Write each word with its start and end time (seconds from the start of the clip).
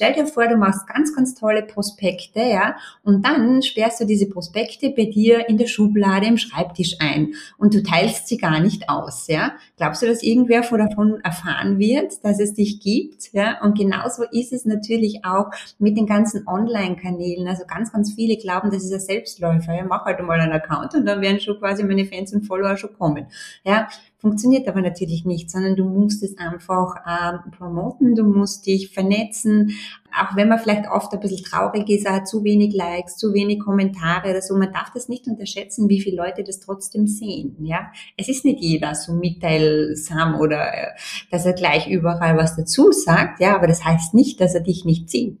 stell 0.00 0.14
dir 0.14 0.26
vor, 0.26 0.48
du 0.48 0.56
machst 0.56 0.86
ganz, 0.86 1.14
ganz 1.14 1.34
tolle 1.34 1.62
Prospekte, 1.62 2.40
ja, 2.40 2.76
und 3.02 3.22
dann 3.26 3.60
sperrst 3.60 4.00
du 4.00 4.06
diese 4.06 4.30
Prospekte 4.30 4.94
bei 4.96 5.04
dir 5.04 5.46
in 5.46 5.58
der 5.58 5.66
Schublade 5.66 6.26
im 6.26 6.38
Schreibtisch 6.38 6.96
ein 7.00 7.34
und 7.58 7.74
du 7.74 7.82
teilst 7.82 8.26
sie 8.26 8.38
gar 8.38 8.60
nicht 8.60 8.88
aus, 8.88 9.26
ja. 9.26 9.52
Glaubst 9.76 10.00
du, 10.00 10.06
dass 10.06 10.22
irgendwer 10.22 10.62
davon 10.62 11.20
erfahren 11.20 11.78
wird, 11.78 12.24
dass 12.24 12.40
es 12.40 12.54
dich 12.54 12.80
gibt, 12.80 13.34
ja? 13.34 13.60
Und 13.62 13.76
genauso 13.76 14.22
ist 14.32 14.54
es 14.54 14.64
natürlich 14.64 15.22
auch 15.26 15.50
mit 15.78 15.98
den 15.98 16.06
ganzen 16.06 16.48
Online-Kanälen. 16.48 17.46
Also 17.46 17.64
ganz, 17.66 17.92
ganz 17.92 18.14
viele 18.14 18.38
glauben, 18.38 18.70
das 18.70 18.84
ist 18.84 18.94
ein 18.94 19.00
Selbstläufer. 19.00 19.74
Ja, 19.74 19.84
mach 19.84 20.06
halt 20.06 20.22
mal 20.22 20.40
einen 20.40 20.52
Account 20.52 20.94
und 20.94 21.04
dann 21.04 21.20
werden 21.20 21.40
schon 21.40 21.58
quasi 21.58 21.84
meine 21.84 22.06
Fans 22.06 22.32
und 22.32 22.46
Follower 22.46 22.78
schon 22.78 22.96
kommen. 22.96 23.26
Ja, 23.64 23.88
Funktioniert 24.20 24.68
aber 24.68 24.82
natürlich 24.82 25.24
nicht, 25.24 25.50
sondern 25.50 25.76
du 25.76 25.84
musst 25.84 26.22
es 26.22 26.36
einfach 26.36 26.94
ähm, 27.08 27.50
promoten, 27.52 28.14
du 28.14 28.24
musst 28.24 28.66
dich 28.66 28.92
vernetzen, 28.92 29.72
auch 30.12 30.36
wenn 30.36 30.48
man 30.48 30.58
vielleicht 30.58 30.90
oft 30.90 31.12
ein 31.12 31.20
bisschen 31.20 31.44
traurig 31.44 31.88
ist, 31.88 32.08
hat 32.08 32.28
zu 32.28 32.44
wenig 32.44 32.74
Likes, 32.74 33.16
zu 33.16 33.32
wenig 33.32 33.60
Kommentare 33.60 34.30
oder 34.30 34.42
so, 34.42 34.56
man 34.56 34.72
darf 34.72 34.90
das 34.92 35.08
nicht 35.08 35.26
unterschätzen, 35.26 35.88
wie 35.88 36.00
viele 36.00 36.16
Leute 36.16 36.44
das 36.44 36.60
trotzdem 36.60 37.06
sehen, 37.06 37.56
ja. 37.60 37.90
Es 38.16 38.28
ist 38.28 38.44
nicht 38.44 38.60
jeder 38.60 38.94
so 38.94 39.14
mitteilsam 39.14 40.38
oder, 40.38 40.74
äh, 40.74 40.86
dass 41.30 41.46
er 41.46 41.54
gleich 41.54 41.88
überall 41.88 42.36
was 42.36 42.56
dazu 42.56 42.92
sagt, 42.92 43.40
ja, 43.40 43.54
aber 43.54 43.66
das 43.66 43.84
heißt 43.84 44.14
nicht, 44.14 44.40
dass 44.40 44.54
er 44.54 44.60
dich 44.60 44.84
nicht 44.84 45.10
sieht. 45.10 45.40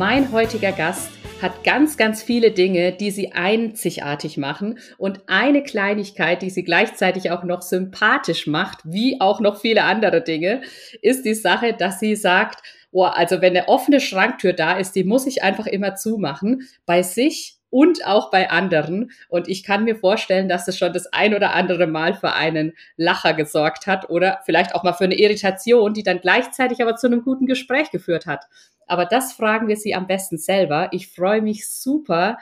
Mein 0.00 0.32
heutiger 0.32 0.72
Gast 0.72 1.10
hat 1.42 1.62
ganz, 1.62 1.98
ganz 1.98 2.22
viele 2.22 2.52
Dinge, 2.52 2.90
die 2.92 3.10
sie 3.10 3.32
einzigartig 3.32 4.38
machen 4.38 4.78
und 4.96 5.20
eine 5.26 5.62
Kleinigkeit, 5.62 6.40
die 6.40 6.48
sie 6.48 6.64
gleichzeitig 6.64 7.30
auch 7.30 7.44
noch 7.44 7.60
sympathisch 7.60 8.46
macht, 8.46 8.78
wie 8.84 9.20
auch 9.20 9.40
noch 9.40 9.60
viele 9.60 9.84
andere 9.84 10.22
Dinge, 10.22 10.62
ist 11.02 11.26
die 11.26 11.34
Sache, 11.34 11.74
dass 11.74 12.00
sie 12.00 12.16
sagt, 12.16 12.62
oh, 12.92 13.04
also 13.04 13.42
wenn 13.42 13.54
eine 13.54 13.68
offene 13.68 14.00
Schranktür 14.00 14.54
da 14.54 14.78
ist, 14.78 14.92
die 14.92 15.04
muss 15.04 15.26
ich 15.26 15.42
einfach 15.42 15.66
immer 15.66 15.96
zumachen, 15.96 16.62
bei 16.86 17.02
sich 17.02 17.58
und 17.68 18.06
auch 18.06 18.30
bei 18.30 18.48
anderen. 18.48 19.10
Und 19.28 19.48
ich 19.48 19.64
kann 19.64 19.84
mir 19.84 19.96
vorstellen, 19.96 20.48
dass 20.48 20.66
es 20.66 20.78
schon 20.78 20.94
das 20.94 21.12
ein 21.12 21.34
oder 21.34 21.54
andere 21.54 21.86
Mal 21.86 22.14
für 22.14 22.32
einen 22.32 22.72
Lacher 22.96 23.34
gesorgt 23.34 23.86
hat 23.86 24.08
oder 24.08 24.40
vielleicht 24.46 24.74
auch 24.74 24.82
mal 24.82 24.94
für 24.94 25.04
eine 25.04 25.18
Irritation, 25.18 25.92
die 25.92 26.02
dann 26.02 26.22
gleichzeitig 26.22 26.80
aber 26.80 26.96
zu 26.96 27.06
einem 27.06 27.22
guten 27.22 27.44
Gespräch 27.44 27.90
geführt 27.90 28.24
hat. 28.24 28.46
Aber 28.90 29.06
das 29.06 29.32
fragen 29.32 29.68
wir 29.68 29.76
Sie 29.76 29.94
am 29.94 30.08
besten 30.08 30.36
selber. 30.36 30.88
Ich 30.90 31.06
freue 31.06 31.42
mich 31.42 31.70
super, 31.70 32.38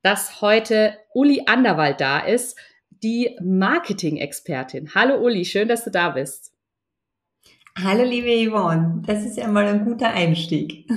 dass 0.00 0.40
heute 0.40 0.96
Uli 1.12 1.42
Anderwald 1.44 2.00
da 2.00 2.20
ist, 2.20 2.58
die 3.02 3.36
Marketing-Expertin. 3.42 4.94
Hallo 4.94 5.22
Uli, 5.22 5.44
schön, 5.44 5.68
dass 5.68 5.84
du 5.84 5.90
da 5.90 6.08
bist. 6.08 6.54
Hallo 7.84 8.04
liebe 8.04 8.50
Yvonne, 8.50 9.02
das 9.06 9.22
ist 9.22 9.36
ja 9.36 9.48
mal 9.48 9.66
ein 9.66 9.84
guter 9.84 10.08
Einstieg. 10.08 10.88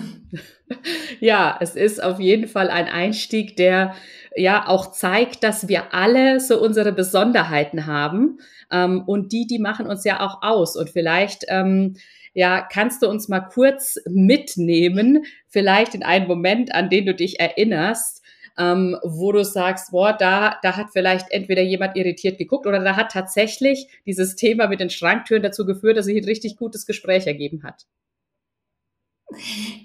ja, 1.19 1.57
es 1.59 1.75
ist 1.75 2.01
auf 2.01 2.21
jeden 2.21 2.47
Fall 2.47 2.69
ein 2.69 2.87
Einstieg, 2.87 3.57
der 3.57 3.95
ja 4.33 4.65
auch 4.65 4.91
zeigt, 4.91 5.43
dass 5.43 5.67
wir 5.67 5.93
alle 5.93 6.39
so 6.39 6.61
unsere 6.61 6.93
Besonderheiten 6.93 7.85
haben 7.85 8.39
ähm, 8.71 9.03
und 9.05 9.33
die, 9.33 9.45
die 9.45 9.59
machen 9.59 9.87
uns 9.87 10.05
ja 10.05 10.21
auch 10.21 10.41
aus 10.41 10.77
und 10.77 10.89
vielleicht 10.89 11.43
ähm, 11.49 11.97
ja, 12.35 12.61
kannst 12.61 13.01
du 13.01 13.09
uns 13.09 13.29
mal 13.29 13.39
kurz 13.39 13.97
mitnehmen, 14.07 15.23
vielleicht 15.47 15.95
in 15.95 16.03
einen 16.03 16.27
Moment, 16.27 16.75
an 16.75 16.89
den 16.89 17.05
du 17.05 17.15
dich 17.15 17.39
erinnerst, 17.39 18.21
ähm, 18.57 18.97
wo 19.03 19.31
du 19.31 19.43
sagst, 19.43 19.91
boah, 19.91 20.13
da, 20.13 20.57
da 20.61 20.75
hat 20.75 20.87
vielleicht 20.91 21.31
entweder 21.31 21.61
jemand 21.61 21.95
irritiert 21.95 22.37
geguckt 22.37 22.67
oder 22.67 22.79
da 22.79 22.97
hat 22.97 23.11
tatsächlich 23.11 23.87
dieses 24.05 24.35
Thema 24.35 24.67
mit 24.67 24.81
den 24.81 24.89
Schranktüren 24.89 25.43
dazu 25.43 25.65
geführt, 25.65 25.97
dass 25.97 26.05
sich 26.05 26.17
ein 26.17 26.25
richtig 26.25 26.57
gutes 26.57 26.85
Gespräch 26.85 27.25
ergeben 27.25 27.63
hat. 27.63 27.85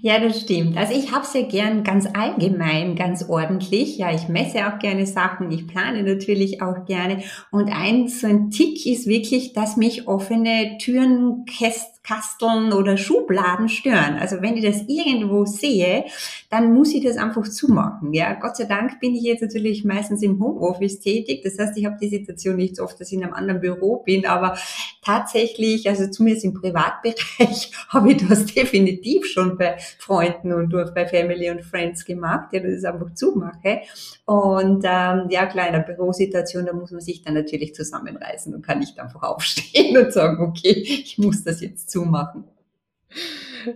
Ja, 0.03 0.19
das 0.19 0.43
stimmt. 0.43 0.77
Also 0.77 0.95
ich 0.95 1.13
habe 1.13 1.27
sehr 1.27 1.45
gern 1.45 1.83
ganz 1.83 2.07
allgemein, 2.13 2.95
ganz 2.95 3.29
ordentlich. 3.29 3.97
Ja, 3.97 4.15
ich 4.15 4.29
messe 4.29 4.67
auch 4.67 4.79
gerne 4.79 5.07
Sachen, 5.07 5.51
ich 5.51 5.67
plane 5.67 6.03
natürlich 6.03 6.63
auch 6.63 6.85
gerne. 6.85 7.23
Und 7.51 7.71
ein 7.71 8.09
so 8.09 8.27
ein 8.27 8.51
Tick 8.51 8.85
ist 8.87 9.07
wirklich, 9.07 9.55
dass 9.55 9.77
mich 9.77 10.07
offene 10.07 10.77
Türen, 10.79 11.45
Käst 11.47 12.00
Kasteln 12.11 12.73
oder 12.73 12.97
Schubladen 12.97 13.69
stören. 13.69 14.17
Also 14.19 14.43
wenn 14.43 14.57
ich 14.57 14.65
das 14.65 14.83
irgendwo 14.89 15.45
sehe, 15.45 16.05
dann 16.49 16.75
muss 16.75 16.93
ich 16.93 17.05
das 17.05 17.17
einfach 17.17 17.49
zumachen. 17.49 18.13
Ja, 18.13 18.35
Gott 18.35 18.57
sei 18.57 18.65
Dank 18.65 18.99
bin 18.99 19.15
ich 19.15 19.23
jetzt 19.23 19.43
natürlich 19.43 19.85
meistens 19.85 20.21
im 20.23 20.41
Homeoffice 20.43 20.99
tätig. 20.99 21.43
Das 21.45 21.57
heißt, 21.57 21.79
ich 21.79 21.87
habe 21.87 21.99
die 22.01 22.09
Situation 22.09 22.57
nicht 22.57 22.77
so 22.77 22.83
oft, 22.83 23.01
dass 23.01 23.13
ich 23.13 23.19
in 23.19 23.23
einem 23.23 23.35
anderen 23.35 23.61
Büro 23.61 23.99
bin, 23.99 24.27
aber 24.27 24.59
tatsächlich, 25.03 25.89
also 25.89 26.09
zumindest 26.09 26.45
im 26.45 26.55
Privatbereich, 26.55 27.71
habe 27.89 28.11
ich 28.11 28.27
das 28.27 28.47
definitiv 28.47 29.27
schon 29.27 29.57
bei 29.57 29.77
Freunden 29.99 30.53
und 30.53 30.71
bei 30.95 31.07
Family 31.07 31.49
und 31.51 31.63
Friends 31.63 32.05
gemacht, 32.05 32.53
ja, 32.53 32.59
dass 32.59 32.71
ich 32.71 32.79
es 32.79 32.85
einfach 32.85 33.15
zumache. 33.15 33.83
Und 34.25 34.85
ähm, 34.85 35.27
ja, 35.31 35.47
klar, 35.47 35.69
in 35.69 35.75
einer 35.75 35.85
Bürosituation, 35.85 36.67
da 36.67 36.73
muss 36.73 36.91
man 36.91 37.01
sich 37.01 37.23
dann 37.23 37.35
natürlich 37.35 37.75
zusammenreißen 37.75 38.53
und 38.53 38.67
kann 38.67 38.81
nicht 38.81 38.99
einfach 38.99 39.23
aufstehen 39.23 39.97
und 40.05 40.13
sagen, 40.13 40.43
okay, 40.43 40.73
ich 40.73 41.19
muss 41.19 41.45
das 41.45 41.61
jetzt 41.61 41.91
zumachen. 42.05 42.45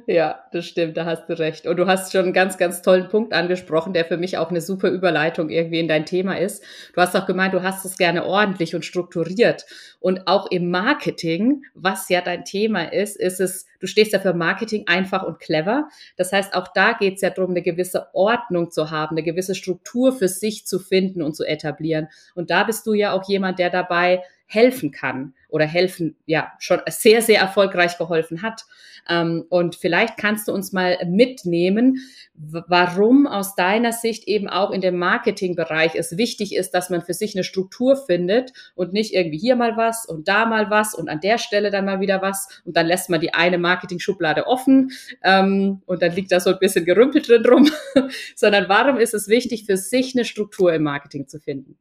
Ja, 0.07 0.41
das 0.53 0.67
stimmt, 0.67 0.97
da 0.97 1.05
hast 1.05 1.27
du 1.29 1.39
recht. 1.39 1.67
Und 1.67 1.77
du 1.77 1.87
hast 1.87 2.13
schon 2.13 2.25
einen 2.25 2.33
ganz, 2.33 2.57
ganz 2.57 2.83
tollen 2.83 3.09
Punkt 3.09 3.33
angesprochen, 3.33 3.93
der 3.93 4.05
für 4.05 4.17
mich 4.17 4.39
auch 4.39 4.51
eine 4.51 4.61
super 4.61 4.89
Überleitung 4.89 5.51
irgendwie 5.51 5.81
in 5.81 5.89
dein 5.89 6.07
Thema 6.07 6.39
ist. 6.39 6.65
Du 6.95 7.01
hast 7.01 7.15
auch 7.15 7.27
gemeint, 7.27 7.55
du 7.55 7.63
hast 7.63 7.85
es 7.85 7.99
gerne 7.99 8.25
ordentlich 8.25 8.75
und 8.75 8.85
strukturiert. 8.85 9.67
Und 10.01 10.27
auch 10.27 10.51
im 10.51 10.71
Marketing, 10.71 11.65
was 11.75 12.09
ja 12.09 12.21
dein 12.21 12.45
Thema 12.45 12.93
ist, 12.93 13.17
ist 13.17 13.41
es, 13.41 13.67
du 13.81 13.87
stehst 13.87 14.13
ja 14.13 14.21
für 14.21 14.35
Marketing 14.35 14.85
einfach 14.87 15.23
und 15.23 15.39
clever. 15.39 15.89
Das 16.17 16.33
heißt, 16.33 16.55
auch 16.55 16.69
da 16.69 16.93
geht 16.95 17.17
es 17.17 17.21
ja 17.21 17.31
darum, 17.31 17.51
eine 17.51 17.63
gewisse 17.63 18.09
Ordnung 18.15 18.71
zu 18.71 18.91
haben, 18.91 19.17
eine 19.17 19.23
gewisse 19.23 19.55
Struktur 19.55 20.13
für 20.13 20.29
sich 20.29 20.67
zu 20.67 20.79
finden 20.79 21.23
und 21.23 21.37
zu 21.37 21.45
etablieren. 21.45 22.09
Und 22.35 22.51
da 22.51 22.65
bist 22.65 22.87
du 22.87 22.95
ja 22.95 23.13
auch 23.13 23.29
jemand, 23.29 23.59
der 23.59 23.71
dabei 23.71 24.23
helfen 24.47 24.93
kann 24.93 25.35
oder 25.55 25.67
helfen, 25.67 26.17
ja, 26.27 26.53
schon 26.59 26.81
sehr, 26.89 27.23
sehr 27.23 27.39
erfolgreich 27.39 27.97
geholfen 27.97 28.43
hat. 28.43 28.65
Ähm, 29.09 29.45
und 29.51 29.77
vielleicht 29.77 30.17
kannst 30.17 30.49
du 30.49 30.53
uns 30.53 30.73
mal 30.73 30.99
mitnehmen, 31.07 31.99
warum 32.35 33.29
aus 33.29 33.55
deiner 33.55 33.93
Sicht 33.93 34.27
eben 34.27 34.49
auch 34.49 34.73
in 34.73 34.81
dem 34.81 34.99
Marketingbereich 34.99 35.95
es 35.95 36.17
wichtig 36.19 36.57
ist, 36.57 36.73
dass 36.73 36.91
man 36.91 37.03
für 37.03 37.15
sich 37.15 37.37
eine 37.37 37.45
Struktur 37.45 37.95
findet 37.97 38.53
und 38.75 38.93
nicht 38.93 39.15
irgendwie 39.15 39.39
hier 39.39 39.55
mal 39.55 39.77
was 39.77 40.05
und 40.07 40.27
da 40.27 40.45
mal 40.45 40.71
was 40.71 40.93
und 40.93 41.09
an 41.09 41.21
der 41.21 41.39
Stelle 41.39 41.71
dann 41.71 41.85
mal 41.85 42.01
wieder 42.01 42.21
was 42.21 42.49
und 42.65 42.77
dann 42.77 42.87
lässt 42.87 43.09
man 43.09 43.21
die 43.21 43.33
eine 43.33 43.59
Marketing-Schublade 43.59 44.49
offen 44.49 44.91
ähm, 45.23 45.83
und 45.87 46.03
dann 46.03 46.17
liegt 46.17 46.33
da 46.33 46.41
so 46.41 46.51
ein 46.51 46.59
bisschen 46.59 46.85
gerümpelt 46.85 47.29
drin 47.29 47.47
rum, 47.47 47.71
sondern 48.35 48.69
warum 48.69 48.99
ist 48.99 49.15
es 49.15 49.29
wichtig, 49.29 49.67
für 49.67 49.77
sich 49.77 50.17
eine 50.17 50.25
Struktur 50.25 50.75
im 50.75 50.83
Marketing 50.83 51.29
zu 51.29 51.39
finden? 51.39 51.79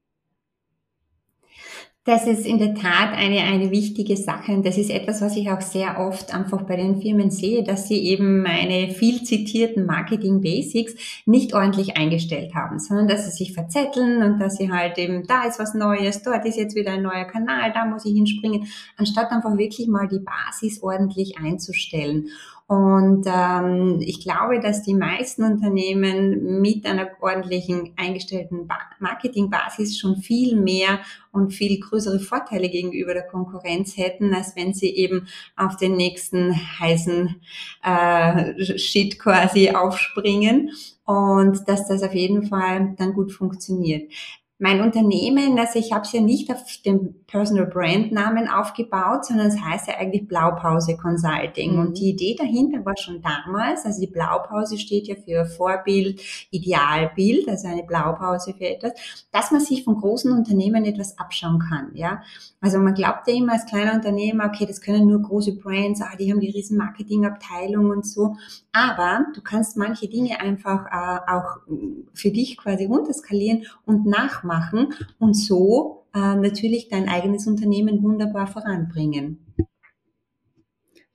Das 2.05 2.27
ist 2.27 2.45
in 2.45 2.57
der 2.59 2.75
Tat 2.75 3.13
eine, 3.13 3.39
eine 3.43 3.71
wichtige 3.71 4.17
Sache 4.17 4.51
und 4.51 4.65
das 4.65 4.77
ist 4.77 4.89
etwas, 4.89 5.21
was 5.21 5.37
ich 5.37 5.49
auch 5.49 5.61
sehr 5.61 6.01
oft 6.01 6.33
einfach 6.33 6.63
bei 6.63 6.75
den 6.75 7.01
Firmen 7.01 7.31
sehe, 7.31 7.63
dass 7.63 7.87
sie 7.87 7.97
eben 8.03 8.41
meine 8.41 8.89
viel 8.89 9.23
zitierten 9.23 9.85
Marketing 9.85 10.41
Basics 10.41 10.95
nicht 11.25 11.53
ordentlich 11.53 11.95
eingestellt 11.95 12.55
haben, 12.55 12.79
sondern 12.79 13.07
dass 13.07 13.23
sie 13.23 13.31
sich 13.31 13.53
verzetteln 13.53 14.21
und 14.21 14.39
dass 14.39 14.57
sie 14.57 14.69
halt 14.69 14.97
eben, 14.97 15.25
da 15.27 15.45
ist 15.45 15.59
was 15.59 15.75
Neues, 15.75 16.21
dort 16.23 16.45
ist 16.45 16.57
jetzt 16.57 16.75
wieder 16.75 16.91
ein 16.91 17.03
neuer 17.03 17.23
Kanal, 17.23 17.71
da 17.71 17.85
muss 17.85 18.03
ich 18.03 18.13
hinspringen, 18.13 18.67
anstatt 18.97 19.31
einfach 19.31 19.57
wirklich 19.57 19.87
mal 19.87 20.09
die 20.09 20.19
Basis 20.19 20.83
ordentlich 20.83 21.37
einzustellen. 21.37 22.27
Und 22.65 23.25
ähm, 23.27 23.99
ich 24.01 24.21
glaube, 24.21 24.59
dass 24.59 24.83
die 24.83 24.93
meisten 24.93 25.43
Unternehmen 25.43 26.61
mit 26.61 26.85
einer 26.85 27.09
ordentlichen 27.19 27.93
eingestellten 27.97 28.67
ba 28.67 28.77
Marketingbasis 28.99 29.99
schon 29.99 30.17
viel 30.17 30.55
mehr 30.55 30.99
und 31.33 31.51
viel 31.51 31.79
größere 31.79 32.19
Vorteile 32.19 32.69
gegenüber 32.69 33.13
der 33.13 33.27
Konkurrenz 33.27 33.97
hätten, 33.97 34.33
als 34.33 34.55
wenn 34.55 34.73
sie 34.73 34.89
eben 34.89 35.27
auf 35.57 35.75
den 35.75 35.97
nächsten 35.97 36.55
heißen 36.79 37.35
äh, 37.83 38.77
Shit 38.77 39.19
quasi 39.19 39.71
aufspringen 39.71 40.71
und 41.05 41.67
dass 41.67 41.87
das 41.87 42.01
auf 42.01 42.13
jeden 42.13 42.47
Fall 42.47 42.95
dann 42.97 43.13
gut 43.13 43.33
funktioniert. 43.33 44.09
mein 44.57 44.79
Unternehmen, 44.79 45.59
also 45.59 45.77
ich 45.77 45.91
habe 45.91 46.05
es 46.05 46.13
ja 46.13 46.21
nicht 46.21 46.49
auf 46.49 46.63
dem 46.85 47.22
Personal 47.33 47.65
Brand 47.65 48.11
Namen 48.11 48.47
aufgebaut, 48.47 49.25
sondern 49.25 49.47
es 49.47 49.59
heißt 49.59 49.87
ja 49.87 49.95
eigentlich 49.97 50.27
Blaupause 50.27 50.95
Consulting. 50.95 51.73
Mhm. 51.73 51.79
Und 51.79 51.97
die 51.97 52.11
Idee 52.11 52.35
dahinter 52.37 52.85
war 52.85 52.95
schon 52.95 53.23
damals, 53.23 53.85
also 53.85 53.99
die 53.99 54.07
Blaupause 54.07 54.77
steht 54.77 55.07
ja 55.07 55.15
für 55.15 55.47
Vorbild, 55.47 56.21
Idealbild, 56.51 57.49
also 57.49 57.67
eine 57.67 57.81
Blaupause 57.81 58.53
für 58.53 58.67
etwas, 58.67 58.91
dass 59.31 59.49
man 59.49 59.61
sich 59.61 59.83
von 59.83 59.95
großen 59.95 60.31
Unternehmen 60.31 60.85
etwas 60.85 61.17
abschauen 61.17 61.57
kann, 61.57 61.89
ja. 61.95 62.21
Also 62.61 62.77
man 62.77 62.93
glaubt 62.93 63.27
ja 63.27 63.33
immer 63.33 63.53
als 63.53 63.65
kleiner 63.65 63.95
Unternehmer, 63.95 64.45
okay, 64.45 64.67
das 64.67 64.79
können 64.79 65.07
nur 65.07 65.23
große 65.23 65.55
Brands, 65.55 66.01
ah, 66.01 66.15
die 66.17 66.31
haben 66.31 66.39
die 66.39 66.51
riesen 66.51 66.77
Marketingabteilung 66.77 67.89
und 67.89 68.05
so. 68.05 68.35
Aber 68.71 69.25
du 69.33 69.41
kannst 69.41 69.75
manche 69.75 70.07
Dinge 70.07 70.39
einfach 70.39 70.85
äh, 70.85 71.31
auch 71.31 71.57
für 72.13 72.29
dich 72.29 72.57
quasi 72.57 72.85
runterskalieren 72.85 73.65
und 73.85 74.05
nachmachen 74.05 74.93
und 75.17 75.33
so 75.33 76.02
äh, 76.13 76.35
natürlich 76.35 76.89
dein 76.89 77.09
eigenes 77.09 77.47
Unternehmen 77.47 78.03
wunderbar 78.03 78.47
voranbringen. 78.47 79.39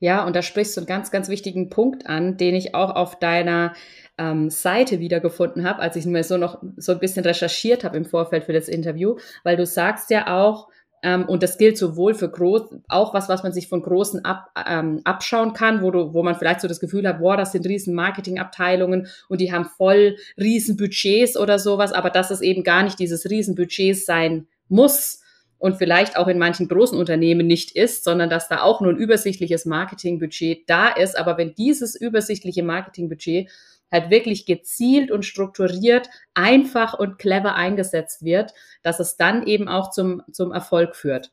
Ja, 0.01 0.25
und 0.25 0.35
da 0.35 0.41
sprichst 0.41 0.77
du 0.77 0.81
einen 0.81 0.87
ganz, 0.87 1.11
ganz 1.11 1.27
wichtigen 1.27 1.69
Punkt 1.69 2.07
an, 2.07 2.37
den 2.37 2.55
ich 2.55 2.73
auch 2.73 2.95
auf 2.95 3.19
deiner 3.19 3.73
ähm, 4.17 4.49
Seite 4.49 4.99
wiedergefunden 4.99 5.67
habe, 5.67 5.79
als 5.79 5.97
ich 5.97 6.05
mir 6.05 6.23
so 6.23 6.37
noch 6.37 6.61
so 6.77 6.93
ein 6.93 6.99
bisschen 6.99 7.25
recherchiert 7.25 7.83
habe 7.83 7.97
im 7.97 8.05
Vorfeld 8.05 8.45
für 8.45 8.53
das 8.53 8.69
Interview, 8.69 9.17
weil 9.43 9.57
du 9.57 9.65
sagst 9.65 10.09
ja 10.09 10.41
auch, 10.41 10.69
ähm, 11.03 11.25
und 11.25 11.43
das 11.43 11.57
gilt 11.57 11.77
sowohl 11.77 12.13
für 12.13 12.29
groß, 12.29 12.75
auch 12.87 13.13
was, 13.13 13.29
was 13.29 13.43
man 13.43 13.53
sich 13.53 13.67
von 13.67 13.81
Großen 13.81 14.23
ab, 14.23 14.51
ähm, 14.67 15.01
abschauen 15.03 15.53
kann, 15.53 15.81
wo, 15.81 15.91
du, 15.91 16.13
wo 16.13 16.23
man 16.23 16.35
vielleicht 16.35 16.61
so 16.61 16.67
das 16.67 16.79
Gefühl 16.79 17.07
hat, 17.07 17.19
boah, 17.19 17.37
das 17.37 17.51
sind 17.51 17.65
riesen 17.65 17.93
Marketingabteilungen 17.93 19.07
und 19.27 19.41
die 19.41 19.51
haben 19.51 19.65
voll 19.65 20.17
riesen 20.37 20.77
Budgets 20.77 21.37
oder 21.37 21.59
sowas, 21.59 21.91
aber 21.93 22.09
dass 22.09 22.31
es 22.31 22.41
eben 22.41 22.63
gar 22.63 22.83
nicht 22.83 22.99
dieses 22.99 23.29
riesen 23.29 23.55
Budgets 23.55 24.05
sein 24.05 24.47
muss 24.69 25.21
und 25.57 25.77
vielleicht 25.77 26.17
auch 26.17 26.27
in 26.27 26.39
manchen 26.39 26.67
großen 26.67 26.97
Unternehmen 26.97 27.45
nicht 27.45 27.71
ist, 27.75 28.03
sondern 28.03 28.29
dass 28.29 28.47
da 28.47 28.61
auch 28.61 28.81
nur 28.81 28.93
ein 28.93 28.97
übersichtliches 28.97 29.65
Marketingbudget 29.65 30.69
da 30.69 30.87
ist. 30.87 31.17
Aber 31.17 31.37
wenn 31.37 31.53
dieses 31.53 31.95
übersichtliche 31.95 32.63
Marketingbudget 32.63 33.49
halt 33.91 34.09
wirklich 34.09 34.45
gezielt 34.45 35.11
und 35.11 35.25
strukturiert, 35.25 36.09
einfach 36.33 36.93
und 36.93 37.17
clever 37.17 37.55
eingesetzt 37.55 38.23
wird, 38.23 38.53
dass 38.83 38.99
es 38.99 39.17
dann 39.17 39.45
eben 39.45 39.67
auch 39.67 39.91
zum, 39.91 40.23
zum 40.31 40.51
Erfolg 40.51 40.95
führt. 40.95 41.31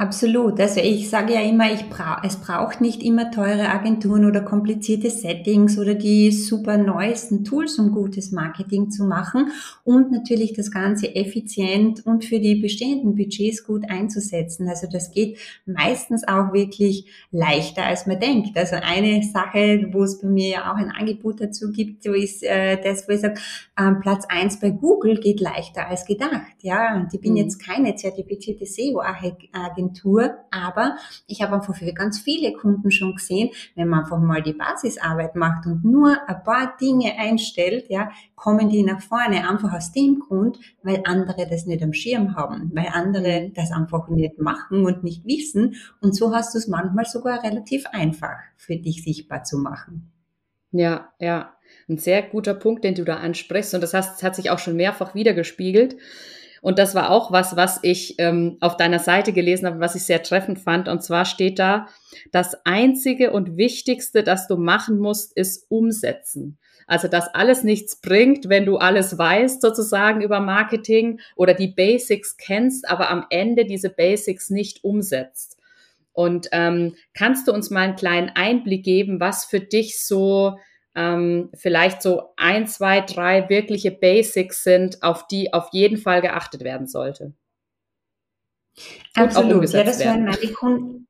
Absolut. 0.00 0.60
Also 0.60 0.78
ich 0.80 1.10
sage 1.10 1.34
ja 1.34 1.40
immer, 1.40 1.72
ich 1.72 1.90
bra 1.90 2.22
es 2.24 2.36
braucht 2.36 2.80
nicht 2.80 3.02
immer 3.02 3.32
teure 3.32 3.68
Agenturen 3.68 4.26
oder 4.26 4.42
komplizierte 4.42 5.10
Settings 5.10 5.76
oder 5.76 5.96
die 5.96 6.30
super 6.30 6.78
neuesten 6.78 7.44
Tools, 7.44 7.80
um 7.80 7.90
gutes 7.90 8.30
Marketing 8.30 8.92
zu 8.92 9.04
machen 9.04 9.50
und 9.82 10.12
natürlich 10.12 10.52
das 10.52 10.70
Ganze 10.70 11.16
effizient 11.16 12.06
und 12.06 12.24
für 12.24 12.38
die 12.38 12.54
bestehenden 12.54 13.16
Budgets 13.16 13.64
gut 13.64 13.90
einzusetzen. 13.90 14.68
Also 14.68 14.86
das 14.86 15.10
geht 15.10 15.36
meistens 15.66 16.22
auch 16.28 16.52
wirklich 16.52 17.06
leichter, 17.32 17.82
als 17.82 18.06
man 18.06 18.20
denkt. 18.20 18.56
Also 18.56 18.76
eine 18.76 19.24
Sache, 19.24 19.88
wo 19.90 20.04
es 20.04 20.20
bei 20.20 20.28
mir 20.28 20.48
ja 20.48 20.72
auch 20.72 20.76
ein 20.76 20.92
Angebot 20.92 21.40
dazu 21.40 21.72
gibt, 21.72 22.04
so 22.04 22.12
ist 22.12 22.44
äh, 22.44 22.80
das, 22.80 23.08
wo 23.08 23.14
ich 23.14 23.20
sage, 23.20 23.40
ähm, 23.76 23.98
Platz 23.98 24.26
eins 24.28 24.60
bei 24.60 24.70
Google 24.70 25.18
geht 25.18 25.40
leichter 25.40 25.88
als 25.88 26.04
gedacht. 26.04 26.54
Ja, 26.62 26.94
und 26.94 27.12
ich 27.12 27.20
bin 27.20 27.32
mhm. 27.32 27.38
jetzt 27.38 27.58
keine 27.58 27.96
zertifizierte 27.96 28.64
SEO-Agentur 28.64 29.87
Agentur, 29.88 30.36
aber 30.50 30.96
ich 31.26 31.42
habe 31.42 31.54
einfach 31.54 31.74
für 31.74 31.92
ganz 31.92 32.20
viele 32.20 32.52
Kunden 32.52 32.90
schon 32.90 33.14
gesehen, 33.14 33.50
wenn 33.74 33.88
man 33.88 34.00
einfach 34.00 34.18
mal 34.18 34.42
die 34.42 34.52
Basisarbeit 34.52 35.34
macht 35.34 35.66
und 35.66 35.84
nur 35.84 36.16
ein 36.28 36.44
paar 36.44 36.76
Dinge 36.80 37.14
einstellt, 37.18 37.86
ja, 37.88 38.10
kommen 38.34 38.68
die 38.68 38.82
nach 38.82 39.00
vorne 39.00 39.48
einfach 39.48 39.72
aus 39.72 39.92
dem 39.92 40.20
Grund, 40.20 40.58
weil 40.82 41.02
andere 41.04 41.46
das 41.48 41.66
nicht 41.66 41.82
am 41.82 41.92
Schirm 41.92 42.36
haben, 42.36 42.70
weil 42.74 42.88
andere 42.92 43.50
das 43.54 43.72
einfach 43.72 44.08
nicht 44.08 44.38
machen 44.38 44.84
und 44.84 45.02
nicht 45.02 45.24
wissen 45.24 45.76
und 46.00 46.14
so 46.14 46.34
hast 46.34 46.54
du 46.54 46.58
es 46.58 46.68
manchmal 46.68 47.06
sogar 47.06 47.42
relativ 47.42 47.86
einfach 47.86 48.36
für 48.56 48.76
dich 48.76 49.02
sichtbar 49.02 49.42
zu 49.44 49.58
machen. 49.58 50.12
Ja, 50.70 51.12
ja, 51.18 51.54
ein 51.88 51.96
sehr 51.96 52.22
guter 52.22 52.52
Punkt, 52.52 52.84
den 52.84 52.94
du 52.94 53.04
da 53.04 53.16
ansprichst 53.16 53.74
und 53.74 53.80
das, 53.80 53.94
heißt, 53.94 54.16
das 54.16 54.22
hat 54.22 54.36
sich 54.36 54.50
auch 54.50 54.58
schon 54.58 54.76
mehrfach 54.76 55.14
wiedergespiegelt. 55.14 55.96
Und 56.60 56.78
das 56.78 56.94
war 56.94 57.10
auch 57.10 57.32
was, 57.32 57.56
was 57.56 57.80
ich 57.82 58.16
ähm, 58.18 58.56
auf 58.60 58.76
deiner 58.76 58.98
Seite 58.98 59.32
gelesen 59.32 59.66
habe, 59.66 59.80
was 59.80 59.94
ich 59.94 60.04
sehr 60.04 60.22
treffend 60.22 60.58
fand. 60.58 60.88
Und 60.88 61.02
zwar 61.02 61.24
steht 61.24 61.58
da, 61.58 61.88
das 62.32 62.64
Einzige 62.64 63.32
und 63.32 63.56
Wichtigste, 63.56 64.22
das 64.22 64.48
du 64.48 64.56
machen 64.56 64.98
musst, 64.98 65.36
ist 65.36 65.66
umsetzen. 65.70 66.58
Also, 66.86 67.06
dass 67.06 67.28
alles 67.34 67.64
nichts 67.64 68.00
bringt, 68.00 68.48
wenn 68.48 68.64
du 68.64 68.78
alles 68.78 69.18
weißt, 69.18 69.60
sozusagen 69.60 70.22
über 70.22 70.40
Marketing 70.40 71.20
oder 71.36 71.52
die 71.52 71.68
Basics 71.68 72.38
kennst, 72.38 72.88
aber 72.88 73.10
am 73.10 73.26
Ende 73.28 73.66
diese 73.66 73.90
Basics 73.90 74.48
nicht 74.48 74.84
umsetzt. 74.84 75.58
Und 76.12 76.48
ähm, 76.50 76.96
kannst 77.14 77.46
du 77.46 77.52
uns 77.52 77.70
mal 77.70 77.82
einen 77.82 77.96
kleinen 77.96 78.30
Einblick 78.30 78.84
geben, 78.84 79.20
was 79.20 79.44
für 79.44 79.60
dich 79.60 80.02
so 80.04 80.58
ähm, 80.98 81.50
vielleicht 81.54 82.02
so 82.02 82.32
ein, 82.36 82.66
zwei, 82.66 83.00
drei 83.00 83.48
wirkliche 83.48 83.92
Basics 83.92 84.64
sind, 84.64 85.00
auf 85.04 85.28
die 85.28 85.52
auf 85.52 85.68
jeden 85.70 85.96
Fall 85.96 86.20
geachtet 86.20 86.64
werden 86.64 86.88
sollte. 86.88 87.32
Absolut, 89.14 89.70
ja, 89.70 89.84
das 89.84 90.04
hören 90.04 90.24
meine 90.24 90.52
Kunden. 90.52 91.07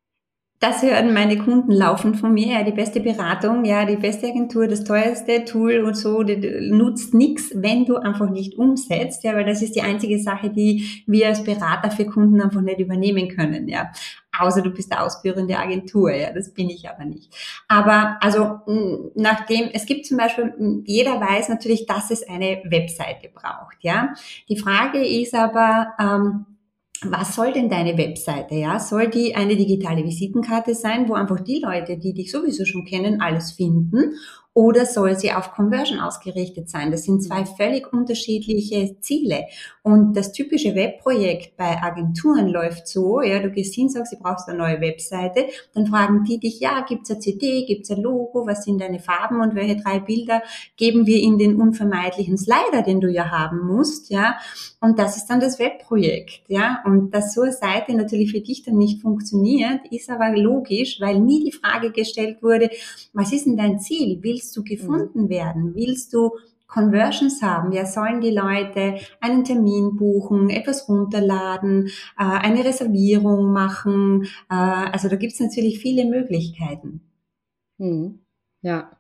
Das 0.61 0.83
hören 0.83 1.15
meine 1.15 1.39
Kunden 1.39 1.71
laufend 1.71 2.17
von 2.17 2.35
mir. 2.35 2.49
Ja, 2.49 2.63
die 2.65 2.73
beste 2.73 3.01
Beratung, 3.01 3.65
ja, 3.65 3.85
die 3.85 3.97
beste 3.97 4.27
Agentur, 4.27 4.67
das 4.67 4.83
teuerste 4.83 5.45
Tool 5.45 5.85
und 5.85 5.97
so, 5.97 6.25
die 6.25 6.71
nutzt 6.73 7.15
nichts, 7.15 7.53
wenn 7.55 7.85
du 7.85 7.97
einfach 7.97 8.29
nicht 8.29 8.59
umsetzt, 8.59 9.23
ja, 9.23 9.35
weil 9.35 9.45
das 9.45 9.63
ist 9.63 9.77
die 9.77 9.83
einzige 9.83 10.19
Sache, 10.19 10.51
die 10.51 11.03
wir 11.07 11.29
als 11.29 11.45
Berater 11.45 11.93
für 11.93 12.07
Kunden 12.07 12.41
einfach 12.41 12.61
nicht 12.61 12.81
übernehmen 12.81 13.29
können, 13.29 13.69
ja 13.69 13.91
außer 14.39 14.63
du 14.63 14.71
bist 14.71 14.91
der 14.91 15.05
ausführende 15.05 15.59
Agentur, 15.59 16.13
ja, 16.13 16.33
das 16.33 16.53
bin 16.53 16.71
ich 16.71 16.89
aber 16.89 17.05
nicht. 17.05 17.35
Aber 17.69 18.17
also 18.21 18.61
nachdem, 19.15 19.71
es 19.73 19.87
gibt 19.87 20.07
zum 20.07 20.17
Beispiel, 20.17 20.83
jeder 20.85 21.21
weiß 21.21 21.49
natürlich, 21.49 21.87
dass 21.87 22.11
es 22.11 22.27
eine 22.29 22.63
Webseite 22.65 23.29
braucht, 23.33 23.77
ja. 23.81 24.15
Die 24.49 24.59
Frage 24.59 25.05
ist 25.05 25.35
aber, 25.35 25.95
ähm, 25.99 26.47
was 27.03 27.35
soll 27.35 27.53
denn 27.53 27.69
deine 27.69 27.97
Webseite? 27.97 28.55
Ja, 28.55 28.81
soll 28.81 29.09
die 29.09 29.37
eine 29.37 29.57
digitale 29.57 30.05
Visitenkarte 30.05 30.75
sein, 30.75 31.09
wo 31.09 31.15
einfach 31.15 31.41
die 31.41 31.61
Leute, 31.61 31.99
die 31.99 32.15
dich 32.15 32.31
sowieso 32.31 32.65
schon 32.65 32.85
kennen, 32.85 33.21
alles 33.21 33.53
finden? 33.53 34.15
Oder 34.59 34.87
soll 34.87 35.17
sie 35.17 35.31
auf 35.33 35.53
Conversion 35.53 36.01
ausgerichtet 36.01 36.69
sein? 36.69 36.91
Das 36.91 37.05
sind 37.05 37.23
zwei 37.23 37.45
völlig 37.45 37.93
unterschiedliche 37.93 38.99
Ziele. 38.99 39.45
Und 39.85 40.17
das 40.17 40.33
typische 40.33 40.75
Webprojekt 40.75 41.57
bei 41.57 41.81
Agenturen 41.81 42.49
läuft 42.49 42.89
so, 42.89 43.23
ja, 43.23 43.39
du 43.39 43.53
gehst 43.53 43.77
hin, 43.77 43.89
sagst, 43.89 44.13
du 44.13 44.17
brauchst 44.19 44.49
eine 44.49 44.59
neue 44.59 44.81
Webseite, 44.81 45.47
dann 45.75 45.87
fragen 45.87 46.25
die 46.25 46.41
dich, 46.41 46.59
ja, 46.59 46.81
gibt's 46.81 47.09
eine 47.09 47.21
CD, 47.21 47.67
gibt's 47.67 47.93
ein 47.93 48.03
Logo, 48.03 48.49
was 48.49 48.65
sind 48.65 48.81
deine 48.81 48.99
Farben 48.99 49.41
und 49.41 49.55
welche 49.55 49.77
drei 49.77 50.01
Bilder 50.01 50.43
geben 50.77 51.07
wir 51.07 51.23
in 51.23 51.39
den 51.39 51.61
unvermeidlichen 51.61 52.37
Slider, 52.37 52.83
den 52.85 53.01
du 53.01 53.09
ja 53.09 53.31
haben 53.31 53.65
musst, 53.65 54.11
ja. 54.11 54.39
Und 54.81 54.99
das 54.99 55.17
ist 55.17 55.27
dann 55.27 55.39
das 55.39 55.61
Webprojekt, 55.61 56.43
ja. 56.49 56.83
Und 56.85 57.15
dass 57.15 57.33
so 57.33 57.43
eine 57.43 57.53
Seite 57.53 57.95
natürlich 57.95 58.33
für 58.33 58.41
dich 58.41 58.65
dann 58.65 58.77
nicht 58.77 59.03
funktioniert, 59.03 59.83
ist 59.93 60.11
aber 60.11 60.37
logisch, 60.37 61.01
weil 61.01 61.21
nie 61.21 61.45
die 61.45 61.53
Frage 61.53 61.93
gestellt 61.93 62.43
wurde, 62.43 62.71
was 63.13 63.33
ist 63.33 63.47
denn 63.47 63.57
dein 63.57 63.79
Ziel? 63.79 64.19
Willst 64.21 64.48
willst 64.49 64.57
du 64.57 64.65
gefunden 64.65 65.25
mhm. 65.25 65.29
werden? 65.29 65.75
Willst 65.75 66.15
du 66.15 66.33
Conversions 66.67 67.43
haben? 67.43 67.73
Ja, 67.73 67.87
sollen 67.87 68.21
die 68.21 68.31
Leute 68.31 68.99
einen 69.21 69.45
Termin 69.45 69.97
buchen, 69.97 70.51
etwas 70.51 70.89
runterladen, 70.89 71.89
äh, 72.19 72.25
eine 72.25 72.65
Reservierung 72.65 73.53
machen? 73.53 74.25
Äh, 74.51 74.55
also 74.55 75.09
da 75.09 75.17
gibt 75.17 75.35
es 75.35 75.41
natürlich 75.41 75.81
viele 75.81 76.05
Möglichkeiten. 76.05 77.01
Hm. 77.79 78.21
Ja. 78.63 78.91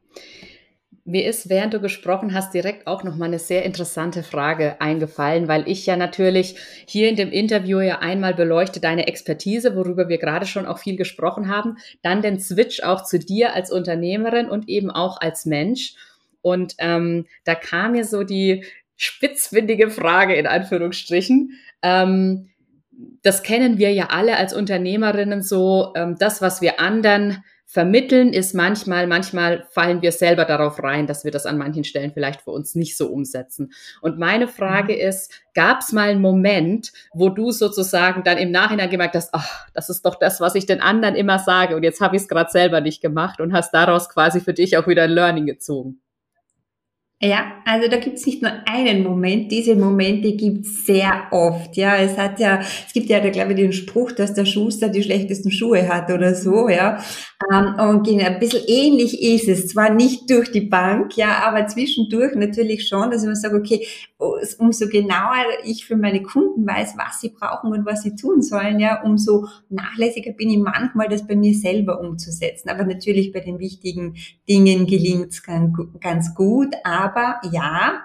Mir 1.08 1.24
ist, 1.26 1.48
während 1.48 1.72
du 1.72 1.80
gesprochen 1.80 2.34
hast, 2.34 2.52
direkt 2.52 2.86
auch 2.86 3.02
noch 3.02 3.16
mal 3.16 3.24
eine 3.24 3.38
sehr 3.38 3.64
interessante 3.64 4.22
Frage 4.22 4.78
eingefallen, 4.78 5.48
weil 5.48 5.66
ich 5.66 5.86
ja 5.86 5.96
natürlich 5.96 6.56
hier 6.86 7.08
in 7.08 7.16
dem 7.16 7.32
Interview 7.32 7.80
ja 7.80 8.00
einmal 8.00 8.34
beleuchte 8.34 8.78
deine 8.78 9.06
Expertise, 9.06 9.74
worüber 9.74 10.10
wir 10.10 10.18
gerade 10.18 10.44
schon 10.44 10.66
auch 10.66 10.78
viel 10.78 10.96
gesprochen 10.96 11.48
haben, 11.48 11.78
dann 12.02 12.20
den 12.20 12.38
Switch 12.40 12.82
auch 12.82 13.04
zu 13.04 13.18
dir 13.18 13.54
als 13.54 13.72
Unternehmerin 13.72 14.50
und 14.50 14.68
eben 14.68 14.90
auch 14.90 15.18
als 15.18 15.46
Mensch. 15.46 15.94
Und 16.42 16.74
ähm, 16.76 17.24
da 17.44 17.54
kam 17.54 17.92
mir 17.92 18.04
so 18.04 18.22
die 18.22 18.66
spitzfindige 18.96 19.88
Frage 19.88 20.34
in 20.34 20.46
Anführungsstrichen. 20.46 21.52
Ähm, 21.80 22.50
das 23.22 23.42
kennen 23.42 23.78
wir 23.78 23.94
ja 23.94 24.08
alle 24.10 24.36
als 24.36 24.52
Unternehmerinnen 24.52 25.40
so, 25.40 25.94
ähm, 25.96 26.16
das, 26.18 26.42
was 26.42 26.60
wir 26.60 26.80
anderen 26.80 27.42
vermitteln 27.70 28.32
ist 28.32 28.54
manchmal, 28.54 29.06
manchmal 29.06 29.66
fallen 29.68 30.00
wir 30.00 30.10
selber 30.10 30.46
darauf 30.46 30.82
rein, 30.82 31.06
dass 31.06 31.24
wir 31.24 31.30
das 31.30 31.44
an 31.44 31.58
manchen 31.58 31.84
Stellen 31.84 32.12
vielleicht 32.14 32.40
für 32.40 32.50
uns 32.50 32.74
nicht 32.74 32.96
so 32.96 33.08
umsetzen. 33.08 33.74
Und 34.00 34.18
meine 34.18 34.48
Frage 34.48 34.94
mhm. 34.94 35.00
ist, 35.00 35.30
gab 35.52 35.80
es 35.82 35.92
mal 35.92 36.08
einen 36.08 36.22
Moment, 36.22 36.92
wo 37.12 37.28
du 37.28 37.50
sozusagen 37.50 38.24
dann 38.24 38.38
im 38.38 38.50
Nachhinein 38.52 38.88
gemerkt 38.88 39.16
hast, 39.16 39.34
ach, 39.34 39.66
das 39.74 39.90
ist 39.90 40.06
doch 40.06 40.14
das, 40.14 40.40
was 40.40 40.54
ich 40.54 40.64
den 40.64 40.80
anderen 40.80 41.14
immer 41.14 41.38
sage 41.38 41.76
und 41.76 41.82
jetzt 41.82 42.00
habe 42.00 42.16
ich 42.16 42.22
es 42.22 42.28
gerade 42.28 42.50
selber 42.50 42.80
nicht 42.80 43.02
gemacht 43.02 43.38
und 43.38 43.52
hast 43.52 43.74
daraus 43.74 44.08
quasi 44.08 44.40
für 44.40 44.54
dich 44.54 44.78
auch 44.78 44.86
wieder 44.86 45.02
ein 45.02 45.10
Learning 45.10 45.44
gezogen? 45.44 46.00
Ja, 47.20 47.54
also 47.64 47.88
da 47.88 47.96
gibt's 47.96 48.24
nicht 48.26 48.42
nur 48.42 48.52
einen 48.66 49.02
Moment, 49.02 49.50
diese 49.50 49.74
Momente 49.74 50.36
gibt's 50.36 50.86
sehr 50.86 51.26
oft. 51.32 51.76
Ja, 51.76 51.96
es 51.96 52.16
hat 52.16 52.38
ja, 52.38 52.60
es 52.60 52.92
gibt 52.92 53.08
ja, 53.08 53.18
da 53.18 53.30
glaube 53.30 53.52
ich, 53.52 53.56
den 53.56 53.72
Spruch, 53.72 54.12
dass 54.12 54.34
der 54.34 54.44
Schuster 54.44 54.88
die 54.88 55.02
schlechtesten 55.02 55.50
Schuhe 55.50 55.88
hat 55.88 56.12
oder 56.12 56.36
so, 56.36 56.68
ja. 56.68 57.02
Ähm, 57.52 57.74
und 57.78 58.08
ein 58.08 58.40
bisschen 58.40 58.64
ähnlich 58.66 59.22
ist 59.22 59.46
es, 59.48 59.68
zwar 59.68 59.90
nicht 59.90 60.28
durch 60.28 60.50
die 60.50 60.62
Bank, 60.62 61.16
ja, 61.16 61.44
aber 61.46 61.68
zwischendurch 61.68 62.34
natürlich 62.34 62.88
schon, 62.88 63.12
dass 63.12 63.24
man 63.24 63.36
sagt, 63.36 63.54
okay, 63.54 63.86
umso 64.18 64.88
genauer 64.88 65.44
ich 65.64 65.86
für 65.86 65.96
meine 65.96 66.20
Kunden 66.20 66.66
weiß, 66.66 66.94
was 66.96 67.20
sie 67.20 67.28
brauchen 67.28 67.72
und 67.72 67.86
was 67.86 68.02
sie 68.02 68.16
tun 68.16 68.42
sollen, 68.42 68.80
ja, 68.80 69.02
umso 69.02 69.46
nachlässiger 69.68 70.32
bin 70.32 70.50
ich 70.50 70.58
manchmal, 70.58 71.08
das 71.08 71.28
bei 71.28 71.36
mir 71.36 71.54
selber 71.54 72.00
umzusetzen. 72.00 72.70
Aber 72.70 72.84
natürlich 72.84 73.32
bei 73.32 73.40
den 73.40 73.60
wichtigen 73.60 74.16
Dingen 74.48 74.88
gelingt's 74.88 75.44
ganz 75.44 76.34
gut. 76.34 76.74
Aber 76.82 77.40
ja, 77.52 78.02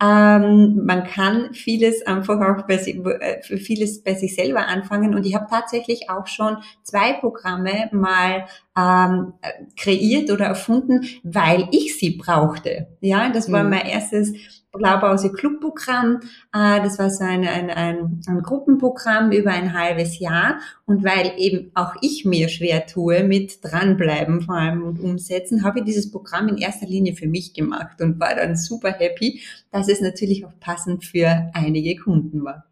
ähm, 0.00 0.84
man 0.84 1.04
kann 1.04 1.54
vieles 1.54 2.06
einfach 2.06 2.38
auch 2.40 2.66
bei, 2.66 2.74
äh, 2.74 3.42
für 3.42 3.56
vieles 3.56 4.02
bei 4.02 4.14
sich 4.14 4.34
selber 4.34 4.66
anfangen. 4.68 5.14
Und 5.14 5.24
ich 5.24 5.34
habe 5.34 5.46
tatsächlich 5.48 6.10
auch 6.10 6.26
schon 6.26 6.58
zwei 6.82 7.14
Programme 7.14 7.88
mal 7.92 8.46
ähm, 8.76 9.32
kreiert 9.76 10.30
oder 10.30 10.46
erfunden, 10.46 11.06
weil 11.22 11.68
ich 11.70 11.98
sie 11.98 12.10
brauchte. 12.10 12.88
Ja, 13.00 13.30
das 13.30 13.50
war 13.50 13.64
mhm. 13.64 13.70
mein 13.70 13.86
erstes 13.86 14.32
Blaupause 14.76 15.32
Clubprogramm. 15.32 16.20
Äh, 16.52 16.82
das 16.82 16.98
war 16.98 17.10
so 17.10 17.24
ein, 17.24 17.46
ein, 17.46 17.70
ein, 17.70 18.20
ein 18.26 18.42
Gruppenprogramm 18.42 19.32
über 19.32 19.50
ein 19.50 19.72
halbes 19.72 20.18
Jahr. 20.18 20.58
Und 20.84 21.04
weil 21.04 21.32
eben 21.38 21.70
auch 21.74 21.94
ich 22.02 22.24
mir 22.24 22.48
schwer 22.48 22.86
tue 22.86 23.24
mit 23.24 23.58
dranbleiben 23.62 24.42
vor 24.42 24.56
allem 24.56 24.82
und 24.82 25.00
umsetzen, 25.00 25.64
habe 25.64 25.80
ich 25.80 25.84
dieses 25.84 26.10
Programm 26.10 26.48
in 26.48 26.58
erster 26.58 26.86
Linie 26.86 27.14
für 27.14 27.26
mich 27.26 27.54
gemacht 27.54 28.00
und 28.00 28.20
war 28.20 28.34
dann 28.34 28.56
super 28.56 28.92
happy, 28.92 29.40
dass 29.72 29.88
es 29.88 30.00
natürlich 30.00 30.44
auch 30.44 30.52
passend 30.60 31.04
für 31.04 31.50
einige 31.54 31.96
Kunden 31.96 32.44
war. 32.44 32.64